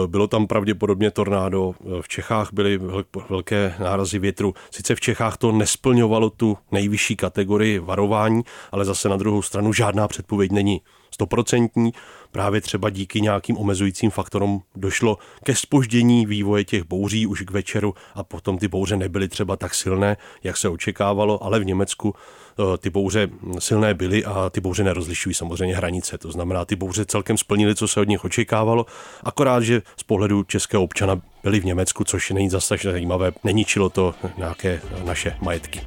bylo 0.06 0.26
tam 0.26 0.46
pravděpodobně 0.46 1.10
tornádo, 1.10 1.74
eh, 1.80 2.02
v 2.02 2.08
Čechách 2.08 2.48
byly 2.52 2.80
velké 3.28 3.74
nárazy 3.78 4.18
větru. 4.18 4.54
Sice 4.70 4.94
v 4.94 5.00
Čechách 5.00 5.36
to 5.36 5.52
nesplňovalo 5.52 6.30
tu 6.30 6.58
nejvyšší 6.72 7.16
kategorii 7.16 7.78
varování, 7.78 8.42
ale 8.72 8.84
zase 8.84 9.08
na 9.08 9.16
druhou 9.16 9.42
stranu 9.42 9.72
žádná 9.72 10.08
předpověď 10.08 10.52
není 10.52 10.80
stoprocentní. 11.10 11.92
Právě 12.32 12.60
třeba 12.60 12.90
díky 12.90 13.20
nějakým 13.20 13.58
omezujícím 13.58 14.10
faktorům 14.10 14.62
došlo 14.76 15.18
ke 15.44 15.54
spoždění 15.54 16.26
vývoje 16.26 16.64
těch 16.64 16.84
bouří 16.84 17.26
už 17.26 17.42
k 17.42 17.50
večeru 17.50 17.94
a 18.14 18.24
potom 18.24 18.58
ty 18.58 18.68
bouře 18.68 18.96
nebyly 18.96 19.28
třeba 19.28 19.56
tak 19.56 19.74
silné, 19.74 20.16
jak 20.42 20.56
se 20.56 20.68
očekávalo, 20.68 21.44
ale 21.44 21.60
v 21.60 21.64
Německu 21.64 22.14
eh, 22.14 22.78
ty 22.78 22.90
bouře 22.90 23.28
silné 23.58 23.94
byly 23.94 24.24
a 24.24 24.50
ty 24.50 24.60
bouře 24.60 24.84
nerozlišují 24.84 25.34
samozřejmě 25.34 25.76
hranice. 25.76 26.18
To 26.18 26.32
znamená, 26.32 26.64
ty 26.64 26.76
bouře 26.76 27.04
celkem 27.04 27.38
splnily, 27.38 27.74
co 27.74 27.88
se 27.88 28.00
od 28.00 28.08
nich 28.08 28.24
očekávalo, 28.24 28.86
akorát, 29.24 29.60
že 29.62 29.79
z 29.96 30.02
pohledu 30.02 30.42
českého 30.42 30.82
občana 30.82 31.20
byli 31.42 31.60
v 31.60 31.64
Německu, 31.64 32.04
což 32.04 32.30
není 32.30 32.50
zase 32.50 32.68
tak 32.68 32.82
zajímavé, 32.82 33.32
neničilo 33.44 33.88
to 33.90 34.14
nějaké 34.36 34.80
naše 35.04 35.36
majetky. 35.40 35.80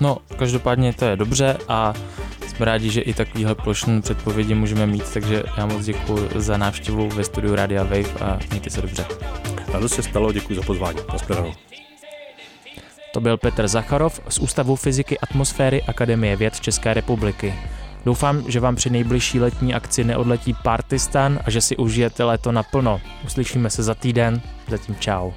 No, 0.00 0.18
každopádně 0.38 0.92
to 0.92 1.04
je 1.04 1.16
dobře 1.16 1.56
a 1.68 1.94
jsme 2.48 2.66
rádi, 2.66 2.90
že 2.90 3.00
i 3.00 3.14
takovýhle 3.14 3.54
plošné 3.54 4.00
předpovědi 4.00 4.54
můžeme 4.54 4.86
mít, 4.86 5.12
takže 5.12 5.42
já 5.56 5.66
moc 5.66 5.84
děkuji 5.84 6.28
za 6.34 6.56
návštěvu 6.56 7.08
ve 7.08 7.24
studiu 7.24 7.54
Radia 7.54 7.82
Wave 7.82 8.20
a 8.20 8.38
mějte 8.50 8.70
se 8.70 8.82
dobře. 8.82 9.04
Rádo 9.72 9.88
se 9.88 10.02
stalo, 10.02 10.32
děkuji 10.32 10.54
za 10.54 10.62
pozvání. 10.62 10.98
Naschledanou. 11.12 11.54
To 13.12 13.20
byl 13.20 13.36
Petr 13.36 13.68
Zacharov 13.68 14.20
z 14.28 14.38
Ústavu 14.38 14.76
fyziky 14.76 15.18
atmosféry 15.18 15.82
Akademie 15.82 16.36
věd 16.36 16.60
České 16.60 16.94
republiky. 16.94 17.54
Doufám, 18.04 18.44
že 18.48 18.60
vám 18.60 18.76
při 18.76 18.90
nejbližší 18.90 19.40
letní 19.40 19.74
akci 19.74 20.04
neodletí 20.04 20.54
Partistan 20.62 21.38
a 21.44 21.50
že 21.50 21.60
si 21.60 21.76
užijete 21.76 22.24
léto 22.24 22.52
naplno. 22.52 23.00
Uslyšíme 23.24 23.70
se 23.70 23.82
za 23.82 23.94
týden, 23.94 24.42
zatím 24.68 24.96
čau. 24.96 25.30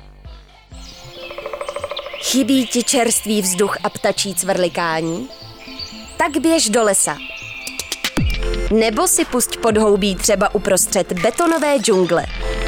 Chybí 2.24 2.68
ti 2.68 2.84
čerstvý 2.84 3.42
vzduch 3.42 3.78
a 3.84 3.90
ptačí 3.90 4.36
cvrlikání? 4.36 5.28
Tak 6.18 6.42
běž 6.42 6.70
do 6.70 6.84
lesa. 6.84 7.18
Nebo 8.72 9.08
si 9.08 9.26
pusť 9.26 9.58
podhoubí 9.58 10.16
třeba 10.16 10.56
uprostřed 10.56 11.14
betonové 11.14 11.78
džungle. 11.78 12.26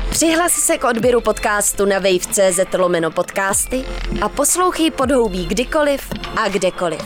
Přihlas 0.09 0.51
se 0.51 0.77
k 0.77 0.83
odběru 0.83 1.21
podcastu 1.21 1.85
na 1.85 1.99
wave.cz 1.99 2.59
lomeno 2.77 3.11
podcasty 3.11 3.83
a 4.21 4.29
poslouchej 4.29 4.91
podhoubí 4.91 5.45
kdykoliv 5.45 6.09
a 6.35 6.47
kdekoliv. 6.47 7.01